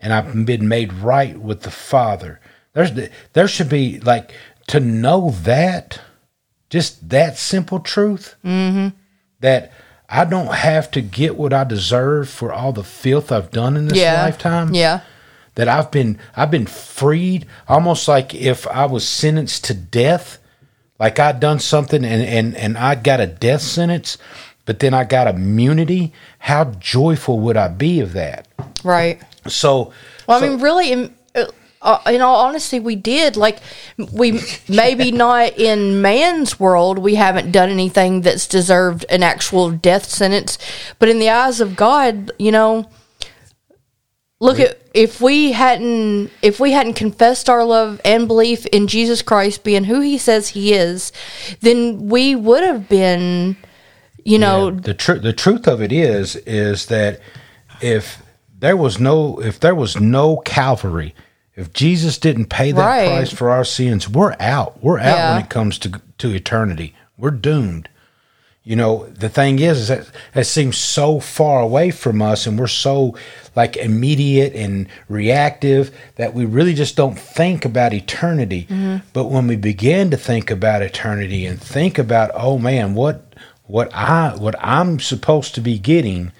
and 0.00 0.14
I've 0.14 0.46
been 0.46 0.68
made 0.68 0.90
right 0.92 1.38
with 1.38 1.62
the 1.62 1.70
Father. 1.70 2.40
There's 2.72 2.92
there 3.34 3.46
should 3.46 3.68
be 3.68 4.00
like 4.00 4.32
to 4.68 4.80
know 4.80 5.32
that, 5.42 6.00
just 6.70 7.10
that 7.10 7.36
simple 7.36 7.80
truth, 7.80 8.36
mm-hmm. 8.42 8.96
that 9.40 9.70
I 10.08 10.24
don't 10.24 10.54
have 10.54 10.90
to 10.92 11.02
get 11.02 11.36
what 11.36 11.52
I 11.52 11.64
deserve 11.64 12.30
for 12.30 12.54
all 12.54 12.72
the 12.72 12.84
filth 12.84 13.30
I've 13.30 13.50
done 13.50 13.76
in 13.76 13.88
this 13.88 13.98
Yeah. 13.98 14.22
lifetime 14.22 14.72
Yeah. 14.72 15.00
That 15.56 15.68
I've 15.68 15.90
been 15.90 16.18
I've 16.36 16.50
been 16.50 16.66
freed 16.66 17.46
almost 17.68 18.08
like 18.08 18.34
if 18.34 18.66
I 18.68 18.86
was 18.86 19.06
sentenced 19.06 19.64
to 19.64 19.74
death 19.74 20.38
like 20.98 21.18
I'd 21.18 21.40
done 21.40 21.58
something 21.60 22.04
and 22.04 22.22
and 22.22 22.56
and 22.56 22.76
I 22.78 22.94
got 22.96 23.20
a 23.20 23.26
death 23.26 23.62
sentence 23.62 24.18
but 24.66 24.80
then 24.80 24.94
I 24.94 25.04
got 25.04 25.28
immunity 25.28 26.12
how 26.38 26.64
joyful 26.64 27.38
would 27.40 27.56
I 27.56 27.68
be 27.68 28.00
of 28.00 28.12
that 28.14 28.48
Right. 28.82 29.22
so 29.46 29.92
Well, 30.26 30.38
I 30.38 30.40
so- 30.40 30.48
mean, 30.50 30.60
really, 30.60 30.92
in, 30.92 31.14
uh, 31.82 31.98
in 32.06 32.20
all 32.22 32.40
honesty, 32.46 32.80
we 32.80 32.96
did. 32.96 33.36
Like, 33.36 33.58
we 34.12 34.40
maybe 34.68 35.10
not 35.12 35.58
in 35.58 36.00
man's 36.02 36.58
world, 36.60 36.98
we 36.98 37.14
haven't 37.14 37.50
done 37.52 37.68
anything 37.70 38.22
that's 38.22 38.46
deserved 38.46 39.04
an 39.10 39.22
actual 39.22 39.70
death 39.70 40.08
sentence, 40.08 40.58
but 40.98 41.08
in 41.10 41.18
the 41.18 41.28
eyes 41.30 41.60
of 41.60 41.76
God, 41.76 42.30
you 42.38 42.52
know, 42.52 42.88
look 44.44 44.60
at 44.60 44.78
if 44.94 45.20
we 45.20 45.52
hadn't 45.52 46.30
if 46.42 46.60
we 46.60 46.72
hadn't 46.72 46.94
confessed 46.94 47.48
our 47.48 47.64
love 47.64 48.00
and 48.04 48.28
belief 48.28 48.66
in 48.66 48.86
Jesus 48.86 49.22
Christ 49.22 49.64
being 49.64 49.84
who 49.84 50.00
He 50.00 50.18
says 50.18 50.48
He 50.50 50.72
is, 50.74 51.12
then 51.60 52.08
we 52.08 52.34
would 52.34 52.62
have 52.62 52.88
been, 52.88 53.56
you 54.24 54.38
know, 54.38 54.68
Yeah, 54.68 54.80
the 54.80 54.94
truth 54.94 55.22
the 55.22 55.32
truth 55.32 55.66
of 55.66 55.80
it 55.82 55.92
is 55.92 56.36
is 56.36 56.86
that 56.86 57.20
if 57.80 58.22
there 58.58 58.76
was 58.76 59.00
no 59.00 59.40
if 59.40 59.58
there 59.60 59.74
was 59.74 59.98
no 60.00 60.36
Calvary, 60.44 61.14
if 61.56 61.72
Jesus 61.72 62.18
didn't 62.18 62.46
pay 62.46 62.72
that 62.72 62.84
Right. 62.86 63.08
price 63.08 63.32
for 63.32 63.50
our 63.50 63.64
sins, 63.64 64.08
we're 64.08 64.36
out. 64.40 64.82
We're 64.82 64.98
out 65.00 65.16
Yeah. 65.16 65.34
when 65.34 65.42
it 65.44 65.50
comes 65.50 65.78
to 65.80 66.00
to 66.18 66.30
eternity. 66.34 66.94
We're 67.16 67.30
doomed. 67.30 67.88
You 68.66 68.76
know, 68.76 69.06
the 69.08 69.28
thing 69.28 69.58
is, 69.58 69.78
is 69.78 69.88
that 69.88 70.10
it 70.34 70.44
seems 70.44 70.78
so 70.78 71.20
far 71.20 71.60
away 71.60 71.90
from 71.90 72.22
us, 72.22 72.46
and 72.46 72.58
we're 72.58 72.66
so 72.66 73.14
like 73.54 73.76
immediate 73.76 74.54
and 74.54 74.88
reactive 75.06 75.94
that 76.16 76.32
we 76.32 76.46
really 76.46 76.72
just 76.72 76.96
don't 76.96 77.18
think 77.18 77.66
about 77.66 77.92
eternity. 77.92 78.66
Mm-hmm. 78.70 79.06
But 79.12 79.26
when 79.26 79.46
we 79.46 79.56
begin 79.56 80.10
to 80.12 80.16
think 80.16 80.50
about 80.50 80.80
eternity 80.80 81.44
and 81.44 81.60
think 81.60 81.98
about, 81.98 82.30
oh 82.32 82.58
man, 82.58 82.94
what 82.94 83.34
what 83.64 83.94
I 83.94 84.34
what 84.34 84.54
I'm 84.58 84.98
supposed 84.98 85.54
to 85.56 85.60
be 85.60 85.78
getting, 85.78 86.32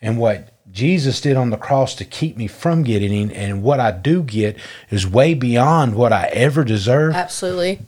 and 0.00 0.18
what 0.18 0.50
Jesus 0.70 1.20
did 1.20 1.36
on 1.36 1.50
the 1.50 1.56
cross 1.56 1.96
to 1.96 2.04
keep 2.04 2.36
me 2.36 2.46
from 2.46 2.84
getting, 2.84 3.32
and 3.32 3.62
what 3.62 3.80
I 3.80 3.90
do 3.90 4.22
get 4.22 4.56
is 4.88 5.04
way 5.04 5.34
beyond 5.34 5.96
what 5.96 6.12
I 6.12 6.28
ever 6.32 6.62
deserve. 6.62 7.14
absolutely, 7.14 7.80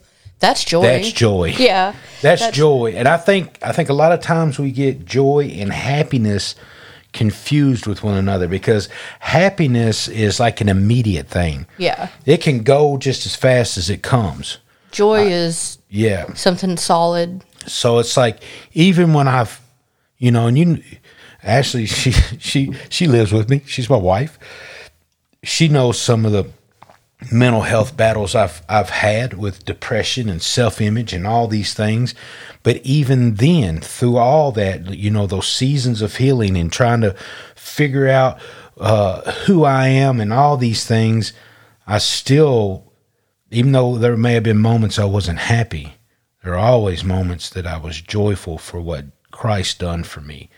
that's 0.45 0.63
joy. 0.63 0.81
That's 0.81 1.11
joy. 1.11 1.53
Yeah, 1.57 1.93
That's, 2.21 2.49
joy. 2.51 2.93
And 2.95 3.07
I 3.07 3.17
think 3.17 3.57
I 3.61 3.71
think 3.71 3.89
a 3.89 3.93
lot 3.93 4.11
of 4.11 4.19
times 4.21 4.57
we 4.59 4.71
get 4.71 5.05
joy 5.05 5.45
and 5.59 5.71
happiness 5.73 6.55
confused 7.13 7.87
with 7.87 8.03
one 8.03 8.17
another 8.17 8.47
because 8.47 8.89
happiness 9.19 10.07
is 10.09 10.39
like 10.39 10.59
an 10.61 10.69
immediate 10.69 11.27
thing. 11.29 11.65
Yeah, 11.77 12.09
It 12.25 12.41
can 12.41 12.63
go 12.63 12.97
just 12.97 13.25
as 13.25 13.35
fast 13.35 13.77
as 13.77 13.89
it 13.89 14.01
comes. 14.01 14.57
joy 14.91 15.27
is 15.27 15.77
Yeah. 15.89 16.33
something 16.33 16.77
solid. 16.77 17.43
So 17.67 17.99
it's 17.99 18.17
like 18.17 18.43
even 18.73 19.13
when 19.13 19.27
I've 19.27 19.61
you 20.17 20.31
know, 20.31 20.47
and 20.47 20.57
you 20.57 20.81
Ashley 21.43 21.85
she 22.01 22.11
she 22.39 22.71
she 22.89 23.07
lives 23.07 23.31
with 23.31 23.49
me. 23.49 23.61
She's 23.65 23.89
my 23.89 23.97
wife. 23.97 24.37
She 25.43 25.67
knows 25.67 25.99
some 26.01 26.25
of 26.25 26.31
the 26.31 26.45
mental 27.31 27.61
health 27.61 27.95
battles 27.95 28.35
I've 28.35 28.61
I've 28.67 28.89
had 28.89 29.35
with 29.35 29.65
depression 29.65 30.29
and 30.29 30.41
self-image 30.41 31.13
and 31.13 31.25
all 31.25 31.47
these 31.47 31.73
things. 31.73 32.13
But 32.63 32.77
even 32.77 33.35
then, 33.35 33.79
through 33.79 34.17
all 34.17 34.51
that, 34.53 34.93
you 34.95 35.09
know, 35.11 35.27
those 35.27 35.47
seasons 35.47 36.01
of 36.01 36.17
healing 36.17 36.57
and 36.57 36.71
trying 36.71 37.01
to 37.01 37.15
figure 37.55 38.07
out 38.07 38.39
uh, 38.77 39.31
who 39.45 39.63
I 39.63 39.87
am 39.87 40.19
and 40.19 40.33
all 40.33 40.57
these 40.57 40.85
things, 40.85 41.33
I 41.87 41.99
still, 41.99 42.91
even 43.51 43.71
though 43.71 43.97
there 43.97 44.17
may 44.17 44.33
have 44.33 44.43
been 44.43 44.57
moments 44.57 44.99
I 44.99 45.05
wasn't 45.05 45.39
happy, 45.39 45.95
there 46.43 46.53
are 46.53 46.59
always 46.59 47.03
moments 47.03 47.49
that 47.51 47.65
I 47.65 47.77
was 47.77 48.01
joyful 48.01 48.57
for 48.57 48.81
what 48.81 49.05
Christ 49.31 49.79
done 49.79 50.03
for 50.03 50.21
me. 50.21 50.49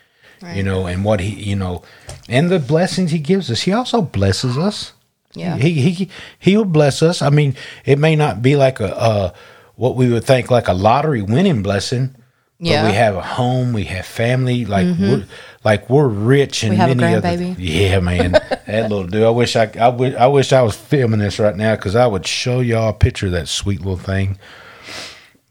You 0.56 0.62
know, 0.62 0.86
and 0.86 1.04
what 1.04 1.20
he, 1.20 1.50
you 1.50 1.56
know, 1.56 1.82
and 2.30 2.52
the 2.52 2.60
blessings 2.60 3.10
he 3.10 3.18
gives 3.18 3.50
us. 3.50 3.62
He 3.62 3.74
also 3.74 4.04
blesses 4.04 4.56
us. 4.56 4.94
Yeah. 5.34 5.58
He 5.58 5.74
he 5.92 6.10
he'll 6.40 6.66
bless 6.66 7.04
us. 7.04 7.22
I 7.22 7.30
mean, 7.30 7.56
it 7.86 8.00
may 8.00 8.16
not 8.16 8.42
be 8.42 8.56
like 8.56 8.80
a 8.80 8.96
uh 8.98 9.34
what 9.76 9.96
we 9.96 10.10
would 10.10 10.24
think 10.24 10.50
like 10.50 10.68
a 10.68 10.74
lottery 10.74 11.22
winning 11.22 11.62
blessing. 11.64 12.16
Yeah. 12.60 12.82
But 12.82 12.90
we 12.90 12.96
have 12.96 13.16
a 13.16 13.22
home, 13.22 13.74
we 13.74 13.84
have 13.84 14.06
family, 14.06 14.66
like 14.66 14.98
we're 14.98 15.26
like 15.64 15.90
we're 15.90 16.08
rich 16.08 16.64
and 16.64 16.72
We 16.72 16.78
have 16.78 16.90
a 16.90 16.96
many 16.96 17.16
other. 17.16 17.56
Yeah, 17.60 18.00
man. 18.00 18.32
that 18.68 18.90
little 18.90 19.06
dude. 19.06 19.24
I 19.24 19.30
wish 19.30 19.56
I 19.56 19.70
I 19.80 19.90
wish 19.90 20.16
I 20.16 20.28
wish 20.28 20.54
I 20.54 20.62
was 20.64 20.76
filming 20.76 21.20
this 21.20 21.40
right 21.40 21.56
now 21.56 21.76
cuz 21.76 21.96
I 21.96 22.08
would 22.08 22.26
show 22.26 22.60
y'all 22.62 22.90
a 22.90 22.94
picture 22.94 23.28
of 23.28 23.34
that 23.34 23.48
sweet 23.48 23.80
little 23.80 23.98
thing. 23.98 24.40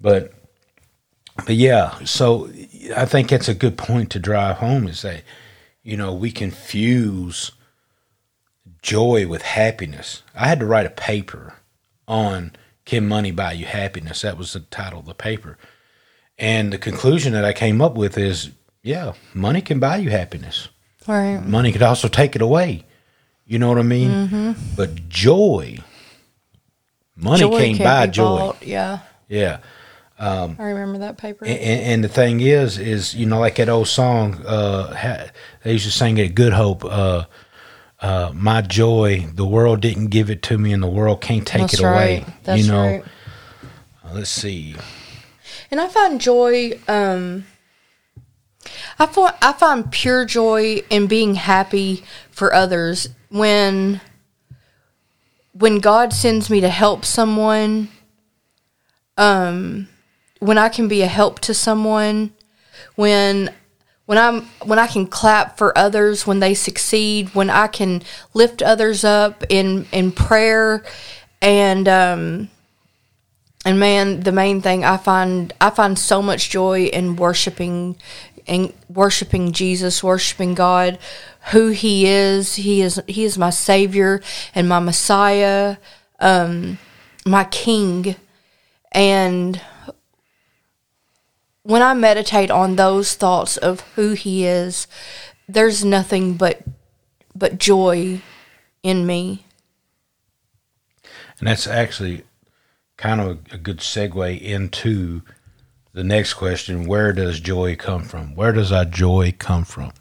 But 0.00 0.32
but 1.44 1.54
yeah, 1.54 1.94
so 2.04 2.50
I 2.96 3.04
think 3.04 3.28
that's 3.28 3.48
a 3.48 3.54
good 3.54 3.76
point 3.76 4.10
to 4.10 4.18
drive 4.18 4.56
home 4.56 4.88
is 4.88 5.02
that 5.02 5.22
you 5.86 5.96
know, 5.96 6.12
we 6.12 6.32
confuse 6.32 7.52
joy 8.86 9.26
with 9.26 9.42
happiness. 9.42 10.22
I 10.34 10.46
had 10.46 10.60
to 10.60 10.66
write 10.66 10.86
a 10.86 10.90
paper 10.90 11.54
on 12.06 12.52
Can 12.84 13.08
Money 13.08 13.32
Buy 13.32 13.52
You 13.52 13.66
Happiness? 13.66 14.22
That 14.22 14.38
was 14.38 14.52
the 14.52 14.60
title 14.60 15.00
of 15.00 15.06
the 15.06 15.14
paper. 15.14 15.58
And 16.38 16.72
the 16.72 16.78
conclusion 16.78 17.32
that 17.32 17.44
I 17.44 17.52
came 17.52 17.82
up 17.82 17.94
with 17.96 18.16
is, 18.16 18.50
Yeah, 18.82 19.14
money 19.34 19.60
can 19.60 19.80
buy 19.80 19.96
you 19.96 20.10
happiness. 20.10 20.68
Right. 21.08 21.38
Money 21.38 21.72
could 21.72 21.82
also 21.82 22.06
take 22.06 22.36
it 22.36 22.42
away. 22.42 22.84
You 23.44 23.58
know 23.58 23.68
what 23.68 23.78
I 23.78 23.82
mean? 23.82 24.10
Mm-hmm. 24.10 24.52
But 24.76 25.08
joy, 25.08 25.78
money 27.16 27.40
Joy 27.40 27.58
can't, 27.74 27.78
buy 27.78 28.06
joy. 28.06 28.38
bought. 28.38 28.62
Yeah. 28.62 29.00
Yeah. 29.28 29.58
I 30.18 30.46
remember 30.58 30.98
that 30.98 31.18
paper. 31.18 31.44
And, 31.44 31.58
and 31.58 32.04
the 32.04 32.08
thing 32.08 32.40
is, 32.40 32.78
is 32.78 33.14
you 33.14 33.26
know, 33.26 33.38
like 33.40 33.56
that 33.56 33.68
old 33.68 33.88
song, 33.88 34.40
uh, 34.46 35.28
they 35.62 35.72
used 35.72 35.84
to 35.84 35.90
sing 35.92 36.16
it, 36.18 36.34
"Good 36.34 36.52
Hope." 36.54 36.84
Uh, 36.84 37.24
uh, 38.06 38.30
my 38.32 38.60
joy, 38.60 39.26
the 39.34 39.44
world 39.44 39.80
didn't 39.80 40.08
give 40.08 40.30
it 40.30 40.40
to 40.40 40.56
me, 40.56 40.72
and 40.72 40.80
the 40.80 40.86
world 40.88 41.20
can't 41.20 41.44
take 41.44 41.62
That's 41.62 41.74
it 41.74 41.80
away. 41.80 42.24
That's 42.44 42.62
you 42.62 42.70
know, 42.70 42.86
right. 42.86 43.04
Let's 44.12 44.30
see. 44.30 44.76
And 45.72 45.80
I 45.80 45.88
find 45.88 46.20
joy. 46.20 46.78
Um, 46.86 47.46
I 49.00 49.06
find 49.06 49.34
I 49.42 49.52
find 49.54 49.90
pure 49.90 50.24
joy 50.24 50.84
in 50.88 51.08
being 51.08 51.34
happy 51.34 52.04
for 52.30 52.54
others 52.54 53.08
when 53.28 54.00
when 55.52 55.80
God 55.80 56.12
sends 56.12 56.48
me 56.48 56.60
to 56.60 56.68
help 56.68 57.04
someone. 57.04 57.88
Um, 59.16 59.88
when 60.38 60.58
I 60.58 60.68
can 60.68 60.86
be 60.86 61.02
a 61.02 61.08
help 61.08 61.40
to 61.40 61.54
someone, 61.54 62.34
when 62.94 63.52
when 64.06 64.18
I'm 64.18 64.42
when 64.64 64.78
I 64.78 64.86
can 64.86 65.06
clap 65.06 65.58
for 65.58 65.76
others 65.76 66.26
when 66.26 66.40
they 66.40 66.54
succeed, 66.54 67.34
when 67.34 67.50
I 67.50 67.66
can 67.66 68.02
lift 68.34 68.62
others 68.62 69.04
up 69.04 69.44
in 69.48 69.86
in 69.92 70.12
prayer, 70.12 70.84
and 71.42 71.88
um, 71.88 72.48
and 73.64 73.80
man, 73.80 74.20
the 74.20 74.32
main 74.32 74.62
thing 74.62 74.84
I 74.84 74.96
find 74.96 75.52
I 75.60 75.70
find 75.70 75.98
so 75.98 76.22
much 76.22 76.50
joy 76.50 76.84
in 76.84 77.16
worshiping 77.16 77.96
and 78.46 78.72
worshiping 78.88 79.50
Jesus, 79.50 80.04
worshiping 80.04 80.54
God, 80.54 81.00
who 81.50 81.70
He 81.70 82.06
is. 82.06 82.54
He 82.54 82.82
is 82.82 83.02
He 83.08 83.24
is 83.24 83.36
my 83.36 83.50
Savior 83.50 84.22
and 84.54 84.68
my 84.68 84.78
Messiah, 84.78 85.78
um, 86.20 86.78
my 87.24 87.42
King, 87.42 88.14
and 88.92 89.60
when 91.66 91.82
I 91.82 91.94
meditate 91.94 92.50
on 92.50 92.76
those 92.76 93.14
thoughts 93.14 93.56
of 93.56 93.80
who 93.96 94.12
He 94.12 94.46
is, 94.46 94.86
there's 95.48 95.84
nothing 95.84 96.34
but 96.34 96.62
but 97.34 97.58
joy 97.58 98.20
in 98.82 99.06
me. 99.06 99.44
And 101.38 101.48
that's 101.48 101.66
actually 101.66 102.22
kind 102.96 103.20
of 103.20 103.26
a, 103.26 103.54
a 103.54 103.58
good 103.58 103.78
segue 103.78 104.40
into 104.40 105.22
the 105.92 106.04
next 106.04 106.34
question 106.34 106.86
where 106.86 107.12
does 107.12 107.40
joy 107.40 107.76
come 107.76 108.04
from? 108.04 108.34
Where 108.34 108.52
does 108.52 108.72
our 108.72 108.84
joy 108.84 109.34
come 109.38 109.64
from? 109.64 109.92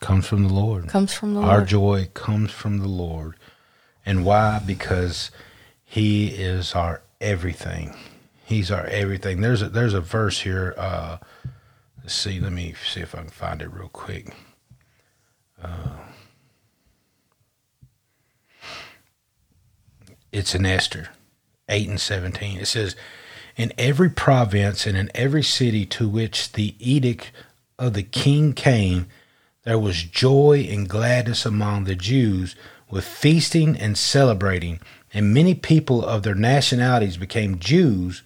comes 0.00 0.26
from 0.26 0.42
the 0.42 0.52
Lord. 0.52 0.88
Comes 0.88 1.14
from 1.14 1.34
the 1.34 1.40
Our 1.40 1.64
joy 1.64 2.08
comes 2.12 2.50
from 2.50 2.78
the 2.78 2.88
Lord. 2.88 3.36
And 4.04 4.24
why? 4.24 4.60
Because 4.66 5.30
He 5.84 6.28
is 6.28 6.74
our 6.74 7.02
everything. 7.20 7.94
He's 8.52 8.70
our 8.70 8.84
everything. 8.84 9.40
There's 9.40 9.62
a 9.62 9.70
there's 9.70 9.94
a 9.94 10.00
verse 10.02 10.40
here. 10.40 10.74
Uh, 10.76 11.16
let's 12.02 12.12
see. 12.12 12.38
Let 12.38 12.52
me 12.52 12.74
see 12.92 13.00
if 13.00 13.14
I 13.14 13.18
can 13.18 13.28
find 13.28 13.62
it 13.62 13.72
real 13.72 13.88
quick. 13.88 14.34
Uh, 15.62 15.96
it's 20.30 20.54
in 20.54 20.66
Esther, 20.66 21.08
eight 21.70 21.88
and 21.88 21.98
seventeen. 21.98 22.58
It 22.58 22.66
says, 22.66 22.94
"In 23.56 23.72
every 23.78 24.10
province 24.10 24.86
and 24.86 24.98
in 24.98 25.10
every 25.14 25.42
city 25.42 25.86
to 25.86 26.06
which 26.06 26.52
the 26.52 26.74
edict 26.78 27.32
of 27.78 27.94
the 27.94 28.02
king 28.02 28.52
came." 28.52 29.06
there 29.64 29.78
was 29.78 30.02
joy 30.02 30.66
and 30.68 30.88
gladness 30.88 31.46
among 31.46 31.84
the 31.84 31.94
Jews 31.94 32.56
with 32.90 33.04
feasting 33.04 33.78
and 33.78 33.96
celebrating, 33.96 34.80
and 35.14 35.32
many 35.32 35.54
people 35.54 36.04
of 36.04 36.22
their 36.22 36.34
nationalities 36.34 37.16
became 37.16 37.58
Jews, 37.58 38.22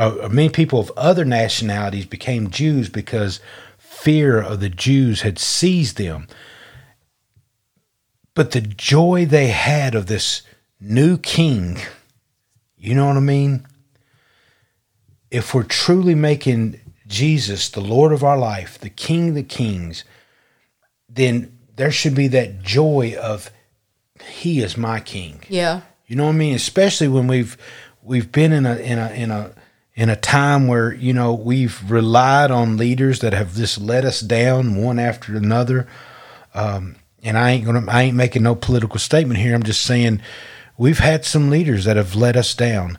or 0.00 0.28
many 0.30 0.48
people 0.48 0.80
of 0.80 0.90
other 0.96 1.24
nationalities 1.24 2.06
became 2.06 2.50
Jews 2.50 2.88
because 2.88 3.40
fear 3.76 4.40
of 4.40 4.60
the 4.60 4.70
Jews 4.70 5.20
had 5.20 5.38
seized 5.38 5.98
them. 5.98 6.26
But 8.34 8.52
the 8.52 8.62
joy 8.62 9.26
they 9.26 9.48
had 9.48 9.94
of 9.94 10.06
this 10.06 10.42
new 10.80 11.18
king, 11.18 11.78
you 12.78 12.94
know 12.94 13.08
what 13.08 13.18
I 13.18 13.20
mean? 13.20 13.66
If 15.30 15.54
we're 15.54 15.64
truly 15.64 16.14
making 16.14 16.80
Jesus 17.06 17.68
the 17.68 17.82
Lord 17.82 18.12
of 18.12 18.24
our 18.24 18.38
life, 18.38 18.78
the 18.78 18.88
King 18.88 19.30
of 19.30 19.34
the 19.34 19.42
Kings, 19.42 20.04
then 21.08 21.58
there 21.76 21.90
should 21.90 22.14
be 22.14 22.28
that 22.28 22.62
joy 22.62 23.14
of 23.20 23.50
he 24.24 24.60
is 24.60 24.76
my 24.76 25.00
king. 25.00 25.42
Yeah. 25.48 25.82
You 26.06 26.16
know 26.16 26.24
what 26.24 26.34
I 26.34 26.38
mean? 26.38 26.54
Especially 26.54 27.08
when 27.08 27.26
we've 27.26 27.56
we've 28.02 28.32
been 28.32 28.52
in 28.52 28.64
a 28.64 28.76
in 28.76 28.98
a 28.98 29.10
in 29.10 29.30
a 29.30 29.52
in 30.00 30.08
a 30.08 30.16
time 30.16 30.66
where 30.66 30.94
you 30.94 31.12
know 31.12 31.34
we've 31.34 31.78
relied 31.90 32.50
on 32.50 32.78
leaders 32.78 33.18
that 33.18 33.34
have 33.34 33.54
just 33.54 33.78
let 33.78 34.02
us 34.02 34.20
down 34.20 34.82
one 34.82 34.98
after 34.98 35.36
another. 35.36 35.86
Um, 36.54 36.96
and 37.22 37.36
I 37.36 37.50
ain't 37.50 37.66
gonna 37.66 37.84
I 37.86 38.04
ain't 38.04 38.16
making 38.16 38.42
no 38.42 38.54
political 38.54 38.98
statement 38.98 39.40
here. 39.40 39.54
I'm 39.54 39.62
just 39.62 39.82
saying 39.82 40.22
we've 40.78 41.00
had 41.00 41.26
some 41.26 41.50
leaders 41.50 41.84
that 41.84 41.98
have 41.98 42.14
let 42.14 42.34
us 42.34 42.54
down. 42.54 42.98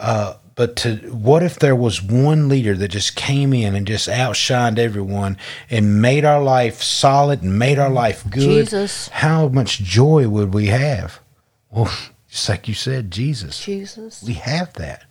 Uh, 0.00 0.36
but 0.54 0.74
to 0.76 0.96
what 1.12 1.42
if 1.42 1.58
there 1.58 1.76
was 1.76 2.00
one 2.00 2.48
leader 2.48 2.74
that 2.76 2.88
just 2.88 3.14
came 3.14 3.52
in 3.52 3.74
and 3.74 3.86
just 3.86 4.08
outshined 4.08 4.78
everyone 4.78 5.36
and 5.68 6.00
made 6.00 6.24
our 6.24 6.42
life 6.42 6.82
solid 6.82 7.42
and 7.42 7.58
made 7.58 7.78
our 7.78 7.90
life 7.90 8.24
good? 8.30 8.40
Jesus. 8.40 9.08
How 9.08 9.48
much 9.48 9.80
joy 9.80 10.26
would 10.26 10.54
we 10.54 10.68
have? 10.68 11.20
Well, 11.70 11.92
just 12.38 12.48
like 12.48 12.68
you 12.68 12.74
said, 12.74 13.10
Jesus. 13.10 13.64
Jesus. 13.64 14.22
We 14.22 14.34
have 14.34 14.72
that. 14.74 15.04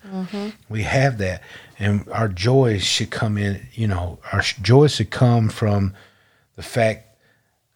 We 0.70 0.84
have 0.84 1.18
that, 1.18 1.44
and 1.78 2.08
our 2.10 2.30
joy 2.30 2.80
should 2.80 3.10
come 3.10 3.38
in. 3.38 3.68
You 3.74 3.88
know, 3.88 4.20
our 4.32 4.42
joy 4.42 4.88
should 4.88 5.10
come 5.10 5.50
from 5.50 5.94
the 6.56 6.64
fact 6.64 7.18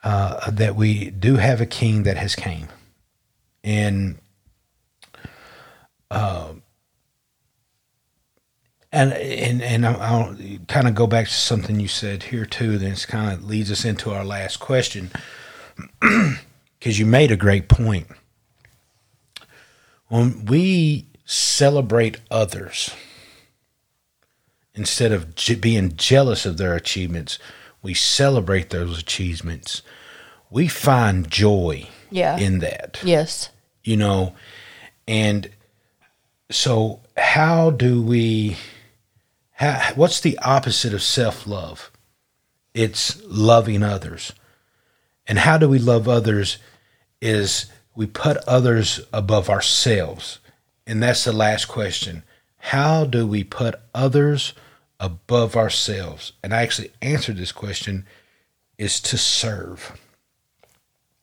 uh, 0.06 0.50
that 0.52 0.78
we 0.78 1.10
do 1.10 1.36
have 1.36 1.60
a 1.60 1.66
King 1.66 2.04
that 2.04 2.16
has 2.16 2.34
came, 2.34 2.70
and 3.62 4.18
and 8.94 9.12
and 9.12 9.62
and 9.62 9.86
I'll, 9.86 10.02
I'll 10.02 10.38
kind 10.70 10.88
of 10.88 10.96
go 10.96 11.08
back 11.08 11.28
to 11.28 11.34
something 11.34 11.78
you 11.78 11.90
said 11.90 12.24
here 12.24 12.46
too. 12.46 12.78
Then 12.78 12.94
it's 12.94 13.06
kind 13.06 13.34
of 13.34 13.44
leads 13.44 13.70
us 13.70 13.84
into 13.84 14.12
our 14.12 14.24
last 14.24 14.62
question 14.62 15.12
because 16.00 17.00
you 17.00 17.06
made 17.06 17.32
a 17.32 17.38
great 17.38 17.68
point. 17.68 18.08
When 20.12 20.44
we 20.44 21.06
celebrate 21.24 22.18
others 22.30 22.94
instead 24.76 25.14
of 25.14 25.36
je- 25.36 25.56
being 25.56 25.96
jealous 25.96 26.46
of 26.46 26.58
their 26.58 26.76
achievements, 26.76 27.40
we 27.82 27.94
celebrate 27.94 28.72
those 28.72 29.00
achievements. 29.00 29.82
We 30.50 30.68
find 30.68 31.32
joy 31.32 31.88
Yeah. 32.10 32.38
in 32.38 32.60
that 32.60 33.00
Yes. 33.04 33.52
you 33.86 33.96
know 33.96 34.36
and 35.08 35.50
so 36.52 37.00
how 37.16 37.70
do 37.72 38.02
we 38.02 38.58
how, 39.54 39.94
what's 39.96 40.20
the 40.20 40.38
opposite 40.40 40.94
of 40.94 41.02
self-love 41.02 41.90
it's 42.74 43.22
loving 43.24 43.82
others 43.82 44.34
and 45.26 45.40
how 45.40 45.58
do 45.58 45.70
we 45.70 45.80
love 45.80 46.10
others 46.10 46.58
is 47.22 47.68
we 47.96 48.06
put 48.06 48.38
others 48.48 49.02
above 49.12 49.50
ourselves. 49.50 50.40
And 50.88 51.02
that's 51.02 51.24
the 51.24 51.34
last 51.34 51.66
question. 51.66 52.24
How 52.58 53.06
do 53.06 53.26
we 53.26 53.44
put 53.44 53.76
others 53.94 54.54
above 55.00 55.56
ourselves? 55.56 56.34
And 56.44 56.54
i 56.54 56.62
actually 56.62 56.92
answered 57.02 57.38
this 57.38 57.52
question 57.52 58.06
is 58.78 59.00
to 59.02 59.18
serve. 59.18 60.00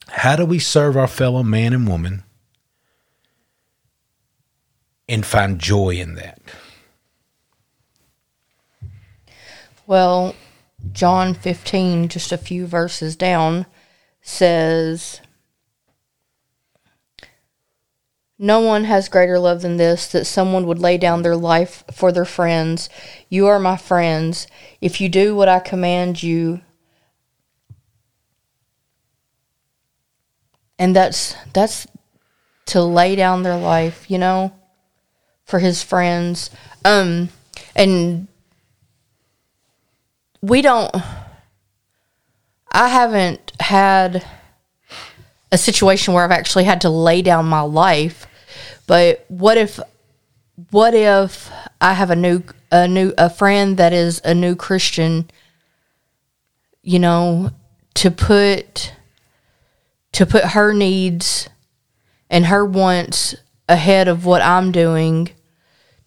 How 0.08 0.36
do 0.36 0.44
we 0.44 0.58
serve 0.58 0.96
our 0.96 1.06
fellow 1.06 1.42
man 1.42 1.72
and 1.72 1.86
woman 1.86 2.24
and 5.08 5.24
find 5.24 5.58
joy 5.58 5.90
in 5.90 6.14
that? 6.14 6.40
Well, 9.86 10.34
John 10.92 11.34
15, 11.34 12.08
just 12.08 12.30
a 12.30 12.38
few 12.38 12.66
verses 12.66 13.16
down, 13.16 13.66
says, 14.20 15.20
No 18.38 18.60
one 18.60 18.84
has 18.84 19.08
greater 19.08 19.38
love 19.38 19.62
than 19.62 19.78
this, 19.78 20.06
that 20.12 20.24
someone 20.24 20.66
would 20.66 20.78
lay 20.78 20.96
down 20.96 21.22
their 21.22 21.36
life 21.36 21.82
for 21.92 22.12
their 22.12 22.24
friends. 22.24 22.88
You 23.28 23.48
are 23.48 23.58
my 23.58 23.76
friends. 23.76 24.46
If 24.80 25.00
you 25.00 25.08
do 25.08 25.34
what 25.34 25.48
I 25.48 25.58
command 25.58 26.22
you, 26.22 26.60
and 30.78 30.94
that's 30.94 31.34
that's 31.52 31.88
to 32.66 32.80
lay 32.80 33.16
down 33.16 33.42
their 33.42 33.56
life, 33.56 34.08
you 34.08 34.18
know, 34.18 34.52
for 35.44 35.58
his 35.58 35.82
friends. 35.82 36.50
Um 36.84 37.30
and 37.74 38.28
we 40.40 40.62
don't 40.62 40.94
I 42.70 42.86
haven't 42.88 43.52
had 43.58 44.24
a 45.50 45.58
situation 45.58 46.14
where 46.14 46.22
I've 46.22 46.30
actually 46.30 46.64
had 46.64 46.82
to 46.82 46.90
lay 46.90 47.22
down 47.22 47.46
my 47.46 47.62
life. 47.62 48.26
But 48.88 49.26
what 49.28 49.58
if 49.58 49.78
what 50.70 50.94
if 50.94 51.52
I 51.80 51.92
have 51.92 52.10
a 52.10 52.16
new 52.16 52.42
a 52.72 52.88
new 52.88 53.12
a 53.16 53.30
friend 53.30 53.76
that 53.76 53.92
is 53.92 54.20
a 54.24 54.34
new 54.34 54.56
Christian, 54.56 55.30
you 56.82 56.98
know, 56.98 57.50
to 57.94 58.10
put 58.10 58.94
to 60.12 60.24
put 60.24 60.42
her 60.42 60.72
needs 60.72 61.50
and 62.30 62.46
her 62.46 62.64
wants 62.64 63.36
ahead 63.68 64.08
of 64.08 64.24
what 64.24 64.40
I'm 64.40 64.72
doing 64.72 65.30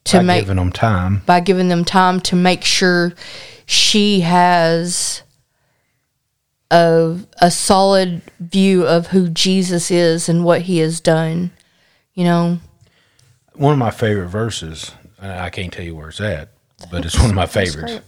to 0.05 0.17
By 0.17 0.23
make 0.23 0.41
giving 0.41 0.57
them 0.57 0.71
time. 0.71 1.21
by 1.27 1.39
giving 1.39 1.67
them 1.67 1.85
time 1.85 2.19
to 2.21 2.35
make 2.35 2.63
sure 2.63 3.13
she 3.67 4.21
has 4.21 5.21
a 6.71 7.19
a 7.39 7.51
solid 7.51 8.23
view 8.39 8.87
of 8.87 9.07
who 9.07 9.29
Jesus 9.29 9.91
is 9.91 10.27
and 10.27 10.43
what 10.43 10.63
he 10.63 10.79
has 10.79 10.99
done. 10.99 11.51
You 12.15 12.23
know, 12.23 12.59
One 13.61 13.73
of 13.73 13.77
my 13.77 13.91
favorite 13.91 14.29
verses, 14.29 14.91
and 15.21 15.31
I 15.31 15.51
can't 15.51 15.71
tell 15.71 15.85
you 15.85 15.95
where 15.95 16.09
it's 16.09 16.19
at, 16.19 16.49
but 16.89 17.05
it's 17.05 17.19
one 17.19 17.29
of 17.29 17.35
my 17.35 17.45
favorites. 17.45 18.01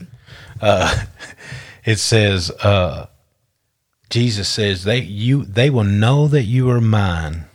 Uh, 0.60 1.06
it 1.86 2.00
says, 2.00 2.50
uh, 2.50 3.06
Jesus 4.10 4.50
says, 4.50 4.84
they 4.84 5.02
you 5.02 5.46
they 5.46 5.70
will 5.70 5.84
know 5.84 6.28
that 6.28 6.44
you 6.44 6.72
are 6.72 6.82
mine 6.82 7.46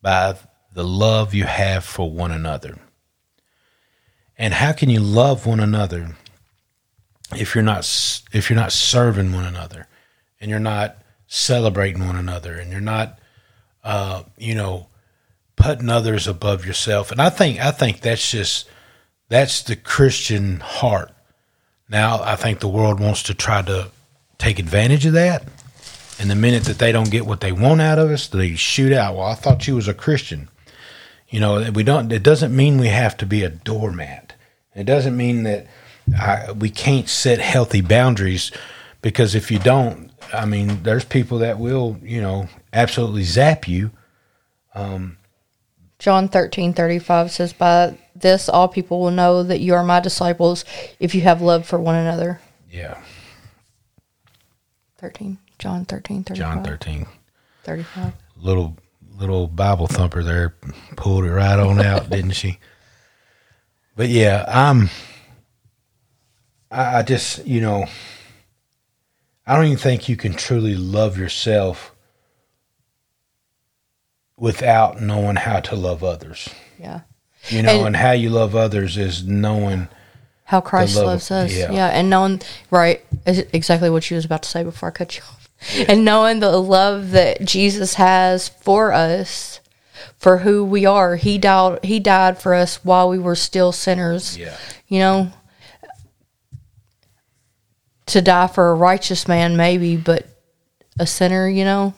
by 0.00 0.36
the 0.72 0.84
love 0.84 1.34
you 1.34 1.42
have 1.42 1.84
for 1.84 2.08
one 2.08 2.30
another. 2.30 2.78
And 4.36 4.54
how 4.54 4.72
can 4.72 4.88
you 4.88 5.00
love 5.00 5.44
one 5.44 5.58
another 5.58 6.16
if 7.34 7.52
you're 7.54 7.64
not 7.64 7.80
if 8.32 8.48
you're 8.48 8.58
not 8.58 8.72
serving 8.72 9.32
one 9.32 9.44
another 9.44 9.88
and 10.40 10.50
you're 10.50 10.60
not 10.60 10.98
celebrating 11.26 12.06
one 12.06 12.14
another 12.14 12.54
and 12.54 12.70
you're 12.70 12.80
not 12.80 13.18
uh, 13.82 14.22
you 14.36 14.54
know 14.54 14.86
putting 15.58 15.88
others 15.88 16.26
above 16.26 16.64
yourself. 16.64 17.10
And 17.10 17.20
i 17.20 17.30
think 17.30 17.60
i 17.60 17.70
think 17.70 18.00
that's 18.00 18.30
just 18.30 18.68
that's 19.28 19.62
the 19.62 19.76
christian 19.76 20.60
heart. 20.60 21.12
Now 21.88 22.22
i 22.22 22.36
think 22.36 22.60
the 22.60 22.68
world 22.68 23.00
wants 23.00 23.22
to 23.24 23.34
try 23.34 23.62
to 23.62 23.90
take 24.38 24.58
advantage 24.58 25.06
of 25.06 25.14
that. 25.14 25.44
And 26.20 26.28
the 26.28 26.34
minute 26.34 26.64
that 26.64 26.78
they 26.78 26.90
don't 26.90 27.10
get 27.10 27.26
what 27.26 27.40
they 27.40 27.52
want 27.52 27.80
out 27.80 27.98
of 27.98 28.10
us 28.10 28.26
they 28.28 28.54
shoot 28.54 28.92
out. 28.92 29.16
Well 29.16 29.26
i 29.26 29.34
thought 29.34 29.66
you 29.66 29.74
was 29.74 29.88
a 29.88 29.94
christian. 29.94 30.48
You 31.28 31.40
know 31.40 31.70
we 31.70 31.82
don't 31.82 32.10
it 32.12 32.22
doesn't 32.22 32.54
mean 32.54 32.78
we 32.78 32.88
have 32.88 33.16
to 33.18 33.26
be 33.26 33.42
a 33.42 33.50
doormat. 33.50 34.34
It 34.74 34.84
doesn't 34.84 35.16
mean 35.16 35.42
that 35.42 35.66
I, 36.16 36.52
we 36.52 36.70
can't 36.70 37.08
set 37.08 37.40
healthy 37.40 37.80
boundaries 37.80 38.50
because 39.02 39.34
if 39.34 39.50
you 39.50 39.58
don't 39.58 40.10
i 40.32 40.44
mean 40.44 40.82
there's 40.82 41.04
people 41.04 41.38
that 41.38 41.58
will 41.58 41.98
you 42.02 42.20
know 42.20 42.48
absolutely 42.72 43.24
zap 43.24 43.68
you 43.68 43.90
um, 44.74 45.16
John 45.98 46.28
thirteen 46.28 46.72
thirty 46.74 46.98
five 46.98 47.30
says, 47.30 47.52
By 47.52 47.98
this 48.14 48.48
all 48.48 48.68
people 48.68 49.00
will 49.00 49.10
know 49.10 49.42
that 49.42 49.60
you 49.60 49.74
are 49.74 49.82
my 49.84 50.00
disciples 50.00 50.64
if 51.00 51.14
you 51.14 51.22
have 51.22 51.42
love 51.42 51.66
for 51.66 51.78
one 51.78 51.94
another. 51.96 52.40
yeah 52.70 53.00
Thirteen. 54.98 55.38
John 55.58 55.84
thirteen 55.84 56.22
thirty 56.24 56.38
john 56.40 56.58
five. 56.58 56.66
13 56.66 57.06
Thirty 57.64 57.82
five. 57.82 58.12
little 58.36 58.76
little 59.18 59.48
Bible 59.48 59.86
thumper 59.88 60.22
there 60.22 60.54
pulled 60.96 61.24
it 61.24 61.32
right 61.32 61.58
on 61.58 61.80
out, 61.80 62.08
didn't 62.10 62.30
she? 62.32 62.58
But 63.96 64.08
yeah, 64.08 64.44
I'm. 64.46 64.88
I, 66.70 66.98
I 66.98 67.02
just 67.02 67.44
you 67.46 67.60
know. 67.60 67.86
I 69.46 69.56
don't 69.56 69.64
even 69.66 69.78
think 69.78 70.08
you 70.08 70.16
can 70.16 70.34
truly 70.34 70.74
love 70.76 71.16
yourself 71.18 71.92
without 74.38 75.00
knowing 75.00 75.36
how 75.36 75.60
to 75.60 75.76
love 75.76 76.02
others. 76.04 76.48
Yeah. 76.78 77.00
You 77.48 77.62
know, 77.62 77.78
And- 77.78 77.86
and, 77.88 77.96
how 77.96 78.12
you 78.12 78.30
love 78.30 78.54
others 78.56 78.96
is 78.96 79.24
knowing. 79.24 79.88
How 80.44 80.60
Christ 80.60 80.94
love 80.96 81.02
of- 81.04 81.08
loves 81.10 81.30
us. 81.30 81.52
yeah. 81.52 81.70
Yeah. 81.72 81.86
And 81.88 82.08
knowing 82.08 82.40
right 82.70 83.04
exactly 83.26 83.90
what 83.90 84.10
you 84.10 84.14
was 84.16 84.24
about 84.24 84.42
to 84.44 84.48
say 84.48 84.62
before 84.62 84.88
I 84.88 84.92
cut 84.92 85.16
you 85.16 85.22
off. 85.22 85.48
And 85.88 86.04
knowing 86.04 86.38
the 86.40 86.56
love 86.58 87.10
that 87.10 87.44
Jesus 87.44 87.94
has 87.94 88.48
for 88.48 88.92
us, 88.92 89.60
for 90.16 90.38
who 90.38 90.64
we 90.64 90.86
are. 90.86 91.16
He 91.16 91.36
died 91.38 91.80
he 91.84 91.98
died 92.00 92.40
for 92.40 92.54
us 92.54 92.84
while 92.84 93.08
we 93.08 93.18
were 93.18 93.34
still 93.34 93.72
sinners. 93.72 94.36
Yeah. 94.38 94.56
You 94.86 94.98
know, 95.00 95.32
to 98.06 98.22
die 98.22 98.46
for 98.46 98.70
a 98.70 98.74
righteous 98.74 99.28
man 99.28 99.56
maybe, 99.56 99.96
but 99.96 100.26
a 100.98 101.06
sinner, 101.06 101.48
you 101.48 101.64
know. 101.64 101.94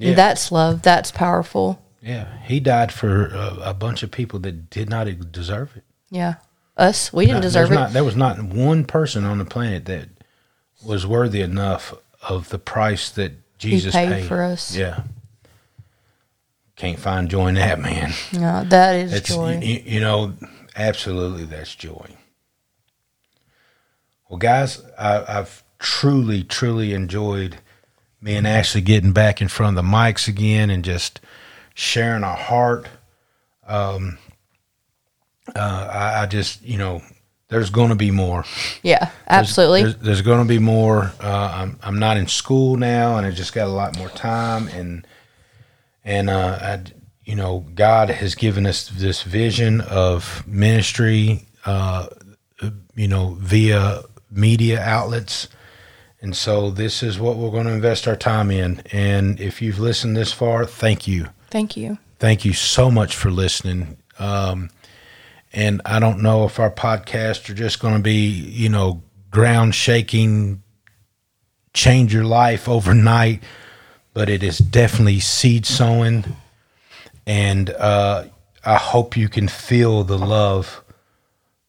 Yeah. 0.00 0.14
That's 0.14 0.50
love. 0.50 0.80
That's 0.82 1.10
powerful. 1.10 1.82
Yeah, 2.02 2.38
he 2.44 2.58
died 2.58 2.90
for 2.90 3.26
a, 3.26 3.58
a 3.66 3.74
bunch 3.74 4.02
of 4.02 4.10
people 4.10 4.38
that 4.40 4.70
did 4.70 4.88
not 4.88 5.06
deserve 5.30 5.76
it. 5.76 5.84
Yeah. 6.10 6.36
Us, 6.76 7.12
we 7.12 7.26
didn't 7.26 7.42
deserve 7.42 7.70
it. 7.70 7.74
Not, 7.74 7.92
there 7.92 8.04
was 8.04 8.16
not 8.16 8.42
one 8.42 8.86
person 8.86 9.24
on 9.24 9.36
the 9.36 9.44
planet 9.44 9.84
that 9.84 10.08
was 10.82 11.06
worthy 11.06 11.42
enough 11.42 11.92
of 12.26 12.48
the 12.48 12.58
price 12.58 13.10
that 13.10 13.32
Jesus 13.58 13.94
paid 13.94 14.26
for 14.26 14.42
us. 14.42 14.74
Yeah. 14.74 15.02
Can't 16.76 16.98
find 16.98 17.28
joy 17.28 17.48
in 17.48 17.56
that, 17.56 17.78
man. 17.78 18.14
no, 18.32 18.64
that 18.64 18.96
is 18.96 19.12
It's 19.12 19.28
joy. 19.28 19.60
You, 19.62 19.82
you 19.84 20.00
know, 20.00 20.32
absolutely, 20.74 21.44
that's 21.44 21.74
joy. 21.74 22.16
Well, 24.30 24.38
guys, 24.38 24.82
I, 24.98 25.40
I've 25.40 25.62
truly, 25.78 26.42
truly 26.42 26.94
enjoyed 26.94 27.58
me 28.20 28.36
and 28.36 28.46
Ashley 28.46 28.80
getting 28.80 29.12
back 29.12 29.40
in 29.40 29.48
front 29.48 29.76
of 29.76 29.84
the 29.84 29.90
mics 29.90 30.28
again 30.28 30.70
and 30.70 30.84
just 30.84 31.20
sharing 31.74 32.24
our 32.24 32.36
heart. 32.36 32.86
Um, 33.66 34.18
uh, 35.54 35.88
I, 35.92 36.22
I 36.22 36.26
just, 36.26 36.62
you 36.62 36.78
know, 36.78 37.02
there's 37.48 37.70
going 37.70 37.88
to 37.88 37.96
be 37.96 38.10
more. 38.10 38.44
yeah, 38.82 39.10
absolutely. 39.26 39.82
There's, 39.82 39.96
there's 39.96 40.22
going 40.22 40.38
to 40.40 40.48
be 40.48 40.58
more. 40.58 41.12
Uh, 41.20 41.52
I'm 41.52 41.78
I'm 41.82 41.98
not 41.98 42.16
in 42.16 42.28
school 42.28 42.76
now, 42.76 43.16
and 43.16 43.26
I 43.26 43.32
just 43.32 43.52
got 43.52 43.66
a 43.66 43.70
lot 43.70 43.98
more 43.98 44.08
time, 44.08 44.68
and 44.68 45.06
and 46.04 46.30
uh, 46.30 46.58
I, 46.60 46.82
you 47.24 47.34
know, 47.34 47.66
God 47.74 48.10
has 48.10 48.34
given 48.34 48.66
us 48.66 48.88
this 48.88 49.22
vision 49.22 49.80
of 49.80 50.46
ministry, 50.46 51.46
uh, 51.66 52.06
you 52.94 53.08
know, 53.08 53.36
via 53.40 54.02
media 54.30 54.80
outlets, 54.80 55.48
and 56.22 56.36
so 56.36 56.70
this 56.70 57.02
is 57.02 57.18
what 57.18 57.36
we're 57.36 57.50
going 57.50 57.66
to 57.66 57.72
invest 57.72 58.06
our 58.06 58.16
time 58.16 58.50
in. 58.50 58.82
And 58.92 59.40
if 59.40 59.62
you've 59.62 59.78
listened 59.78 60.16
this 60.16 60.32
far, 60.32 60.66
thank 60.66 61.08
you 61.08 61.28
Thank 61.50 61.76
you. 61.76 61.98
thank 62.18 62.44
you 62.44 62.52
so 62.52 62.90
much 62.90 63.16
for 63.16 63.30
listening. 63.30 63.96
Um, 64.18 64.70
and 65.52 65.80
I 65.84 65.98
don't 65.98 66.22
know 66.22 66.44
if 66.44 66.60
our 66.60 66.70
podcasts 66.70 67.48
are 67.48 67.54
just 67.54 67.80
going 67.80 67.94
to 67.94 68.00
be, 68.00 68.28
you 68.28 68.68
know, 68.68 69.02
ground 69.30 69.74
shaking, 69.74 70.62
change 71.72 72.12
your 72.12 72.24
life 72.24 72.68
overnight, 72.68 73.42
but 74.12 74.28
it 74.28 74.42
is 74.42 74.58
definitely 74.58 75.20
seed 75.20 75.66
sowing. 75.66 76.36
And 77.26 77.70
uh, 77.70 78.24
I 78.64 78.76
hope 78.76 79.16
you 79.16 79.28
can 79.28 79.48
feel 79.48 80.04
the 80.04 80.18
love 80.18 80.84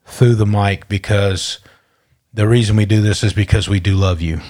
through 0.06 0.36
the 0.36 0.46
mic 0.46 0.90
because 0.90 1.60
the 2.34 2.48
reason 2.48 2.76
we 2.76 2.86
do 2.86 3.02
this 3.02 3.24
is 3.24 3.34
because 3.34 3.68
we 3.68 3.80
do 3.80 3.96
love 3.96 4.22
you. 4.22 4.42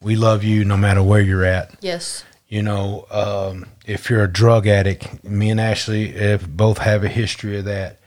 We 0.00 0.16
love 0.16 0.44
you 0.44 0.64
no 0.64 0.76
matter 0.76 1.02
where 1.02 1.20
you're 1.20 1.44
at 1.44 1.74
Yes. 1.80 2.24
you 2.46 2.62
know, 2.62 3.06
um, 3.10 3.66
if 3.86 4.08
you're 4.08 4.22
a 4.22 4.32
drug 4.32 4.66
addict, 4.66 5.24
me 5.24 5.50
and 5.50 5.60
Ashley 5.60 6.12
have, 6.12 6.56
both 6.56 6.78
have 6.78 7.02
a 7.04 7.08
history 7.08 7.58
of 7.58 7.64
that. 7.64 7.98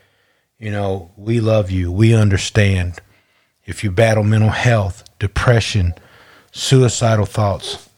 You 0.58 0.70
know, 0.70 1.10
we 1.16 1.40
love 1.40 1.70
you. 1.70 1.90
We 1.92 2.14
understand. 2.14 2.98
If 3.64 3.84
you 3.84 3.90
battle 3.90 4.24
mental 4.24 4.50
health, 4.50 5.04
depression, 5.18 5.94
suicidal 6.50 7.26
thoughts, 7.26 7.88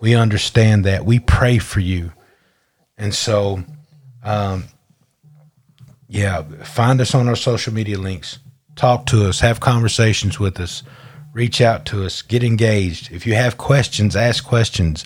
we 0.00 0.14
understand 0.14 0.84
that. 0.84 1.04
We 1.06 1.18
pray 1.20 1.58
for 1.58 1.80
you. 1.80 2.12
And 2.98 3.14
so, 3.14 3.62
um, 4.22 4.64
yeah, 6.08 6.42
find 6.64 7.00
us 7.00 7.14
on 7.14 7.28
our 7.28 7.36
social 7.36 7.72
media 7.72 7.98
links. 7.98 8.38
Talk 8.76 9.06
to 9.06 9.28
us, 9.28 9.40
have 9.40 9.60
conversations 9.60 10.38
with 10.38 10.60
us, 10.60 10.82
reach 11.32 11.60
out 11.60 11.86
to 11.86 12.04
us, 12.04 12.22
get 12.22 12.44
engaged. 12.44 13.10
If 13.10 13.26
you 13.26 13.34
have 13.34 13.58
questions, 13.58 14.14
ask 14.14 14.44
questions. 14.44 15.04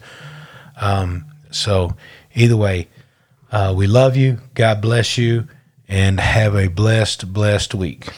So, 1.50 1.96
either 2.34 2.56
way, 2.56 2.88
uh, 3.52 3.74
we 3.76 3.86
love 3.86 4.16
you. 4.16 4.38
God 4.54 4.80
bless 4.80 5.18
you, 5.18 5.48
and 5.88 6.20
have 6.20 6.54
a 6.56 6.68
blessed, 6.68 7.32
blessed 7.32 7.74
week. 7.74 8.08